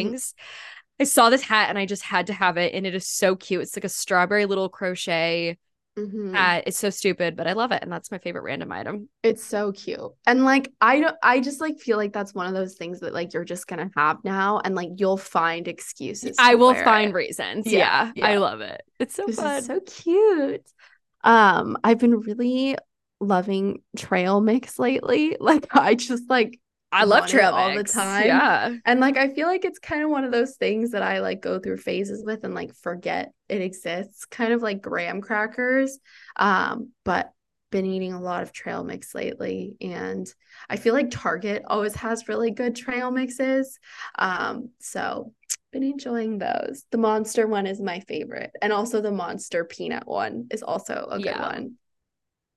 I 1.01 1.05
saw 1.05 1.29
this 1.29 1.41
hat 1.41 1.69
and 1.69 1.77
I 1.77 1.85
just 1.85 2.03
had 2.03 2.27
to 2.27 2.33
have 2.33 2.57
it 2.57 2.73
and 2.73 2.85
it 2.85 2.93
is 2.95 3.07
so 3.07 3.35
cute. 3.35 3.63
It's 3.63 3.75
like 3.75 3.83
a 3.83 3.89
strawberry 3.89 4.45
little 4.45 4.69
crochet 4.69 5.57
Mhm. 5.97 6.33
hat. 6.33 6.63
It's 6.67 6.77
so 6.79 6.89
stupid, 6.89 7.35
but 7.35 7.47
I 7.47 7.53
love 7.53 7.71
it 7.71 7.81
and 7.83 7.91
that's 7.91 8.11
my 8.11 8.17
favorite 8.19 8.43
random 8.43 8.71
item. 8.71 9.09
It's 9.23 9.43
so 9.43 9.71
cute. 9.71 9.99
And 10.25 10.45
like 10.45 10.71
I 10.79 11.01
don't 11.01 11.15
I 11.21 11.39
just 11.41 11.59
like 11.59 11.79
feel 11.79 11.97
like 11.97 12.13
that's 12.13 12.33
one 12.33 12.45
of 12.47 12.53
those 12.53 12.75
things 12.75 13.01
that 13.01 13.13
like 13.13 13.33
you're 13.33 13.43
just 13.43 13.67
gonna 13.67 13.89
have 13.97 14.23
now 14.23 14.61
and 14.63 14.75
like 14.75 14.89
you'll 14.97 15.17
find 15.17 15.67
excuses. 15.67 16.35
I 16.39 16.55
will 16.55 16.73
find 16.75 17.09
it. 17.11 17.13
reasons. 17.15 17.67
Yeah, 17.67 18.11
Yeah, 18.15 18.27
I 18.27 18.37
love 18.37 18.61
it. 18.61 18.81
It's 18.99 19.15
so 19.15 19.25
This 19.25 19.37
fun. 19.37 19.63
so 19.63 19.79
cute. 19.81 20.65
Um, 21.23 21.77
I've 21.83 21.99
been 21.99 22.19
really 22.21 22.77
loving 23.19 23.81
trail 23.97 24.39
mix 24.39 24.79
lately. 24.79 25.35
Like 25.41 25.67
I 25.75 25.95
just 25.95 26.29
like 26.29 26.59
I 26.91 27.03
love 27.05 27.27
trail 27.27 27.53
all 27.53 27.73
the 27.73 27.83
time. 27.83 28.25
Yeah. 28.27 28.75
and 28.85 28.99
like 28.99 29.17
I 29.17 29.29
feel 29.29 29.47
like 29.47 29.65
it's 29.65 29.79
kind 29.79 30.03
of 30.03 30.09
one 30.09 30.23
of 30.23 30.31
those 30.31 30.55
things 30.55 30.91
that 30.91 31.03
I 31.03 31.19
like 31.19 31.41
go 31.41 31.59
through 31.59 31.77
phases 31.77 32.23
with 32.25 32.43
and 32.43 32.53
like 32.53 32.73
forget 32.75 33.31
it 33.49 33.61
exists, 33.61 34.25
kind 34.25 34.53
of 34.53 34.61
like 34.61 34.81
graham 34.81 35.21
crackers. 35.21 35.99
Um, 36.35 36.89
but 37.03 37.31
been 37.71 37.85
eating 37.85 38.11
a 38.11 38.21
lot 38.21 38.43
of 38.43 38.51
trail 38.51 38.83
mix 38.83 39.15
lately 39.15 39.75
and 39.79 40.27
I 40.69 40.75
feel 40.75 40.93
like 40.93 41.09
Target 41.09 41.63
always 41.65 41.95
has 41.95 42.27
really 42.27 42.51
good 42.51 42.75
trail 42.75 43.11
mixes. 43.11 43.79
Um, 44.19 44.71
so 44.81 45.33
been 45.71 45.83
enjoying 45.83 46.37
those. 46.37 46.85
The 46.91 46.97
monster 46.97 47.47
one 47.47 47.65
is 47.65 47.79
my 47.79 48.01
favorite. 48.01 48.51
And 48.61 48.73
also 48.73 48.99
the 48.99 49.11
monster 49.11 49.63
peanut 49.63 50.05
one 50.05 50.47
is 50.51 50.63
also 50.63 51.07
a 51.09 51.17
good 51.17 51.27
Yeah. 51.27 51.47
one. 51.47 51.75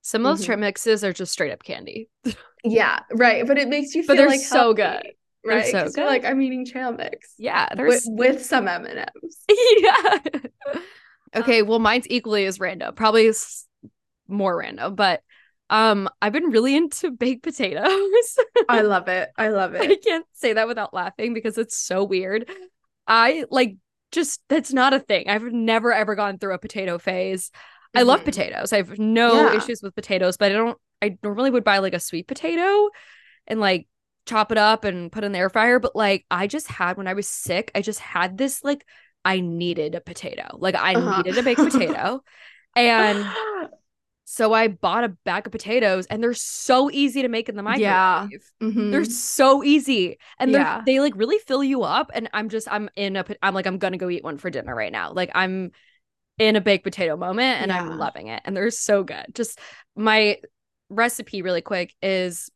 Some 0.07 0.25
of 0.27 0.37
those 0.37 0.43
Mhm. 0.43 0.47
trail 0.47 0.59
mixes 0.59 1.03
are 1.03 1.15
just 1.15 1.33
straight 1.33 1.51
up 1.53 1.63
candy. 1.63 2.09
Yeah, 2.67 3.01
right. 3.13 3.47
But 3.47 3.59
it 3.59 3.69
makes 3.69 3.95
you 3.95 4.03
feel 4.03 4.15
But 4.15 4.17
they're 4.17 4.27
like 4.29 4.41
so 4.41 4.75
healthy, 4.75 4.83
good. 4.83 5.13
They're 5.45 5.57
Right. 5.57 5.71
so 5.71 5.83
'Cause 5.83 5.95
good. 5.97 6.07
like, 6.07 6.25
I'm 6.25 6.41
eating 6.41 6.65
trail 6.65 6.93
mix. 6.93 7.35
Yeah, 7.39 7.69
With, 7.71 7.77
there's 7.77 8.07
with 8.09 8.45
some 8.47 8.67
M&Ms. 8.69 9.39
yeah. 9.79 10.19
okay, 11.37 11.61
well, 11.63 11.79
mine's 11.79 12.07
equally 12.09 12.47
as 12.47 12.61
random, 12.61 12.95
probably 12.95 13.31
more 14.29 14.57
random, 14.57 14.95
but 14.95 15.23
um, 15.71 16.09
I've 16.23 16.33
been 16.33 16.51
really 16.51 16.75
into 16.75 17.11
baked 17.11 17.43
potatoes. 17.43 18.39
I 18.69 18.83
love 18.83 19.09
it. 19.09 19.31
I 19.37 19.49
love 19.49 19.75
it. 19.75 19.83
I 19.91 19.97
can't 19.97 20.27
say 20.33 20.53
that 20.55 20.69
without 20.69 20.95
laughing 20.95 21.35
because 21.35 21.59
it's 21.59 21.77
so 21.77 22.05
weird. 22.05 22.49
I 23.07 23.45
like 23.51 23.77
just 24.13 24.41
that's 24.49 24.73
not 24.73 24.95
a 24.95 25.01
thing. 25.01 25.29
I've 25.29 25.43
never 25.43 25.93
ever 25.93 26.15
gone 26.15 26.39
through 26.39 26.55
a 26.55 26.59
potato 26.59 26.99
phase. 26.99 27.51
I 27.95 28.03
love 28.03 28.25
Mhm. 28.25 28.25
potatoes. 28.25 28.73
I 28.73 28.79
have 28.79 28.99
no 28.99 29.49
Yeah. 29.49 29.51
issues 29.51 29.81
with 29.83 29.95
potatoes, 29.95 30.37
but 30.37 30.51
I 30.53 30.55
don't. 30.55 30.79
I 31.03 31.19
normally 31.23 31.51
would 31.51 31.65
buy 31.65 31.79
like 31.79 31.95
a 31.95 32.01
sweet 32.01 32.27
potato 32.29 32.91
and 33.47 33.61
like 33.61 33.89
chop 34.27 34.53
it 34.53 34.59
up 34.59 34.85
and 34.85 35.13
put 35.13 35.25
in 35.25 35.33
the 35.33 35.39
air 35.39 35.51
fryer. 35.51 35.79
But 35.81 35.97
like 35.97 36.27
I 36.31 36.47
just 36.49 36.69
had 36.69 36.97
when 36.99 37.09
I 37.09 37.15
was 37.15 37.29
sick, 37.29 37.71
I 37.75 37.83
just 37.83 38.01
had 38.01 38.39
this 38.39 38.65
like 38.65 38.87
I 39.25 39.41
needed 39.41 39.95
a 39.95 40.01
potato. 40.03 40.59
Like 40.59 40.77
I 40.79 40.95
Uh-huh. 40.95 41.25
needed 41.25 41.39
a 41.39 41.43
baked 41.45 41.63
potato. 41.65 42.23
And 42.77 43.37
so 44.25 44.53
I 44.53 44.69
bought 44.69 45.05
a 45.05 45.09
bag 45.25 45.47
of 45.47 45.53
potatoes 45.53 46.07
and 46.07 46.23
they're 46.23 46.35
so 46.35 46.91
easy 46.91 47.23
to 47.23 47.29
make 47.29 47.49
in 47.49 47.57
the 47.57 47.63
microwave. 47.63 47.99
Yeah. 47.99 48.31
Mhm. 48.61 48.91
They're 48.91 49.05
so 49.05 49.65
easy 49.65 50.19
and 50.39 50.55
they're 50.55 50.67
Yeah. 50.67 50.85
they 50.85 51.01
like 51.01 51.15
really 51.17 51.39
fill 51.39 51.65
you 51.65 51.83
up 51.83 52.11
and 52.15 52.29
I'm 52.33 52.49
just 52.49 52.69
I'm 52.71 52.91
in 52.97 53.17
a 53.17 53.25
I'm 53.43 53.55
like 53.55 53.67
I'm 53.67 53.79
gonna 53.79 53.99
go 53.99 54.11
eat 54.11 54.25
one 54.25 54.39
for 54.39 54.51
dinner 54.51 54.75
right 54.75 54.93
now. 54.93 55.13
Like 55.13 55.31
I'm 55.35 55.73
in 56.39 56.57
a 56.57 56.61
baked 56.61 56.85
potato 56.85 57.17
moment 57.17 57.63
and 57.63 57.71
Yeah. 57.71 57.81
I'm 57.83 57.99
loving 57.99 58.29
it 58.29 58.43
and 58.45 58.57
they're 58.57 58.71
so 58.71 59.05
good. 59.05 59.27
Just 59.35 59.59
my 59.97 60.39
recipe 60.89 61.43
really 61.43 61.61
quick 61.63 61.95
is 62.03 62.51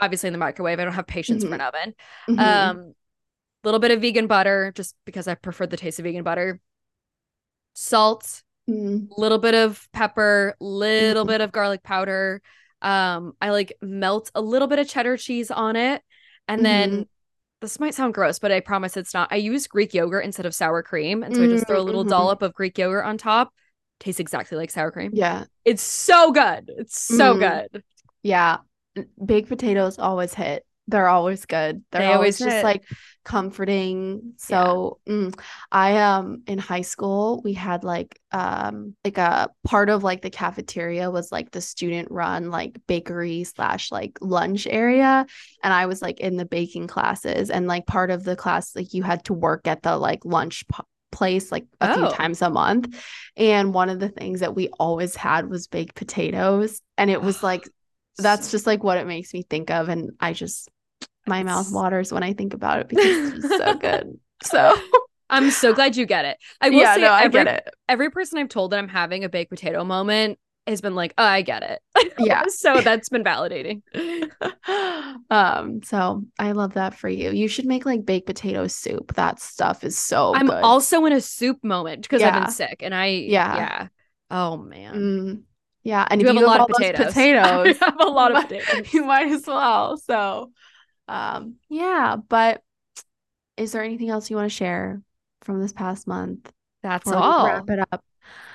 obviously 0.00 0.28
in 0.28 0.32
the 0.32 0.38
microwave. 0.38 0.80
I 0.80 0.84
don't 0.84 0.94
have 0.94 1.06
patience 1.06 1.44
for 1.44 1.54
an 1.54 1.60
oven. 1.60 1.94
Mhm. 2.28 2.38
Um 2.38 2.94
little 3.62 3.80
bit 3.80 3.90
of 3.90 4.00
vegan 4.00 4.26
butter 4.26 4.72
just 4.74 4.94
because 5.04 5.28
I 5.28 5.34
prefer 5.34 5.66
the 5.66 5.76
taste 5.76 5.98
of 5.98 6.04
vegan 6.04 6.24
butter. 6.24 6.60
Salt, 7.74 8.42
Mhm. 8.68 9.08
little 9.16 9.38
bit 9.38 9.54
of 9.54 9.88
pepper, 9.92 10.56
little 10.60 11.24
Mhm. 11.24 11.28
bit 11.28 11.40
of 11.40 11.52
garlic 11.52 11.82
powder. 11.82 12.42
Um, 12.82 13.34
I 13.40 13.50
like 13.50 13.74
melt 13.80 14.30
a 14.34 14.40
little 14.40 14.68
bit 14.68 14.78
of 14.78 14.88
cheddar 14.88 15.16
cheese 15.16 15.50
on 15.50 15.76
it. 15.76 16.02
And 16.48 16.64
then 16.64 16.90
Mhm. 16.90 17.08
This 17.60 17.78
might 17.80 17.94
sound 17.94 18.14
gross, 18.14 18.38
but 18.38 18.50
I 18.50 18.60
promise 18.60 18.96
it's 18.96 19.14
not. 19.14 19.28
I 19.30 19.36
use 19.36 19.66
Greek 19.66 19.92
yogurt 19.94 20.24
instead 20.24 20.46
of 20.46 20.54
sour 20.54 20.82
cream. 20.82 21.22
And 21.22 21.34
so 21.34 21.42
I 21.44 21.46
just 21.46 21.66
throw 21.66 21.80
a 21.80 21.82
little 21.82 22.04
Mhm. 22.04 22.10
dollop 22.10 22.42
of 22.42 22.54
Greek 22.54 22.78
yogurt 22.78 23.04
on 23.04 23.18
top. 23.18 23.52
Tastes 23.98 24.20
exactly 24.20 24.56
like 24.56 24.70
sour 24.70 24.90
cream. 24.90 25.10
Yeah. 25.12 25.44
It's 25.64 25.82
so 25.82 26.32
good. 26.32 26.70
It's 26.78 27.00
so 27.00 27.34
Mhm. 27.34 27.38
good. 27.72 27.84
Yeah. 28.22 28.58
Baked 29.24 29.48
potatoes 29.48 29.98
always 29.98 30.34
hit. 30.34 30.64
They're 30.90 31.08
always 31.08 31.46
good. 31.46 31.84
They're 31.90 32.02
They 32.02 32.12
always, 32.12 32.40
always 32.40 32.54
just 32.54 32.64
like 32.64 32.82
comforting. 33.24 34.34
So 34.38 34.98
mm, 35.08 35.38
I 35.70 35.98
um 35.98 36.42
in 36.46 36.58
high 36.58 36.80
school 36.82 37.40
we 37.44 37.52
had 37.52 37.84
like 37.84 38.18
um 38.32 38.94
like 39.04 39.18
a 39.18 39.50
part 39.64 39.88
of 39.88 40.02
like 40.02 40.22
the 40.22 40.30
cafeteria 40.30 41.10
was 41.10 41.30
like 41.30 41.50
the 41.50 41.60
student 41.60 42.10
run 42.10 42.50
like 42.50 42.78
bakery 42.86 43.44
slash 43.44 43.90
like 43.92 44.18
lunch 44.20 44.66
area. 44.66 45.26
And 45.62 45.72
I 45.72 45.86
was 45.86 46.02
like 46.02 46.20
in 46.20 46.36
the 46.36 46.44
baking 46.46 46.86
classes 46.88 47.50
and 47.50 47.66
like 47.66 47.86
part 47.86 48.10
of 48.10 48.24
the 48.24 48.36
class 48.36 48.74
like 48.74 48.94
you 48.94 49.02
had 49.02 49.24
to 49.24 49.34
work 49.34 49.66
at 49.66 49.82
the 49.82 49.96
like 49.96 50.24
lunch 50.24 50.66
p- 50.68 50.82
place 51.12 51.50
like 51.52 51.66
a 51.80 51.94
few 51.94 52.06
Oh. 52.06 52.10
times 52.10 52.40
a 52.42 52.50
month. 52.50 53.00
And 53.36 53.74
one 53.74 53.88
of 53.90 54.00
the 54.00 54.08
things 54.08 54.40
that 54.40 54.54
we 54.54 54.68
always 54.78 55.16
had 55.16 55.48
was 55.48 55.66
baked 55.66 55.94
potatoes. 55.94 56.80
And 56.98 57.10
it 57.10 57.22
was 57.22 57.42
like 57.42 57.68
that's 58.18 58.50
just 58.50 58.66
like 58.66 58.82
what 58.84 58.98
it 58.98 59.06
makes 59.06 59.32
me 59.32 59.42
think 59.48 59.70
of 59.70 59.88
and 59.88 60.10
i 60.20 60.32
just 60.34 60.68
my 61.26 61.42
mouth 61.42 61.70
waters 61.72 62.12
when 62.12 62.22
i 62.22 62.32
think 62.32 62.54
about 62.54 62.80
it 62.80 62.88
because 62.90 63.34
it's 63.34 63.48
so 63.56 63.74
good 63.74 64.18
so 64.42 64.74
I'm 65.32 65.52
so 65.52 65.72
glad 65.72 65.96
you 65.96 66.06
get 66.06 66.24
it. 66.24 66.38
I 66.60 66.70
will 66.70 66.78
yeah 66.80 66.94
say 66.96 67.02
no 67.02 67.10
i 67.12 67.22
every, 67.22 67.44
get 67.44 67.46
it 67.46 67.74
every 67.88 68.10
person 68.10 68.38
I've 68.38 68.48
told 68.48 68.72
that 68.72 68.80
I'm 68.80 68.88
having 68.88 69.22
a 69.22 69.28
baked 69.28 69.50
potato 69.50 69.84
moment 69.84 70.40
has 70.66 70.80
been 70.80 70.94
like, 70.96 71.14
oh, 71.18 71.24
I 71.24 71.42
get 71.42 71.62
it. 71.62 71.80
Yeah. 72.18 72.42
so 72.48 72.80
that's 72.80 73.08
been 73.08 73.22
validating. 73.24 73.82
um 75.30 75.82
so 75.82 76.24
i 76.38 76.52
love 76.52 76.74
that 76.74 76.94
for 76.94 77.08
you 77.08 77.30
you 77.30 77.46
should 77.48 77.64
make 77.64 77.86
like 77.86 78.04
baked 78.04 78.26
potato 78.26 78.66
soup 78.66 79.14
that 79.14 79.40
stuff 79.40 79.84
is 79.84 79.96
so 79.96 80.34
I'm 80.34 80.46
good 80.48 80.62
also 80.64 81.04
in 81.06 81.12
a 81.12 81.20
soup 81.20 81.62
moment 81.62 82.02
because 82.02 82.22
I've 82.22 82.42
been 82.42 82.50
sick 82.50 82.78
and 82.80 82.94
I 82.94 83.06
Yeah. 83.06 83.56
yeah. 83.56 83.88
Oh 84.30 84.56
man. 84.56 84.94
Mm, 84.94 85.42
yeah 85.84 86.06
and 86.10 86.20
You 86.20 86.26
have 86.26 86.36
you 86.36 86.44
a 86.44 86.46
lot 86.46 86.60
of 86.60 86.68
potatoes. 86.68 87.06
potatoes 87.06 87.76
I 87.80 87.84
have 87.84 88.00
a 88.00 88.06
lot 88.10 88.34
of 88.34 88.48
potatoes. 88.48 88.92
you 88.92 89.04
might 89.04 89.28
as 89.28 89.46
well 89.46 89.96
so 89.96 90.50
um 91.10 91.56
yeah 91.68 92.16
but 92.28 92.62
is 93.56 93.72
there 93.72 93.82
anything 93.82 94.10
else 94.10 94.30
you 94.30 94.36
want 94.36 94.50
to 94.50 94.56
share 94.56 95.02
from 95.42 95.60
this 95.60 95.72
past 95.72 96.06
month 96.06 96.50
That's 96.82 97.04
before 97.04 97.22
all. 97.22 97.46
wrap 97.46 97.68
it 97.68 97.80
up 97.92 98.02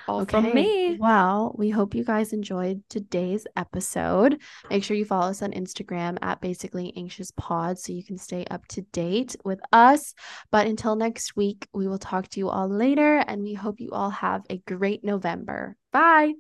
All 0.08 0.22
okay. 0.22 0.42
from 0.42 0.54
me. 0.54 0.98
Well, 1.00 1.54
we 1.58 1.70
hope 1.70 1.96
you 1.96 2.04
guys 2.04 2.32
enjoyed 2.32 2.84
today's 2.90 3.46
episode. 3.56 4.40
Make 4.70 4.84
sure 4.84 4.96
you 4.96 5.04
follow 5.06 5.30
us 5.30 5.42
on 5.42 5.52
Instagram 5.52 6.18
at 6.22 6.42
basically 6.42 6.94
anxious 6.96 7.32
pod 7.32 7.80
so 7.80 7.92
you 7.92 8.04
can 8.04 8.18
stay 8.18 8.46
up 8.52 8.66
to 8.68 8.82
date 8.94 9.36
with 9.44 9.60
us. 9.74 10.14
But 10.52 10.68
until 10.68 10.96
next 10.96 11.36
week, 11.36 11.68
we 11.74 11.88
will 11.88 11.98
talk 11.98 12.30
to 12.30 12.40
you 12.40 12.50
all 12.50 12.70
later 12.70 13.18
and 13.28 13.42
we 13.42 13.54
hope 13.56 13.80
you 13.80 13.90
all 13.92 14.12
have 14.12 14.44
a 14.50 14.58
great 14.68 15.04
November. 15.04 15.76
Bye. 15.92 16.34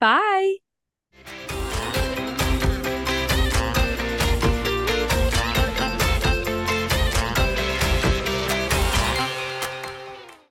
Bye. 0.00 0.56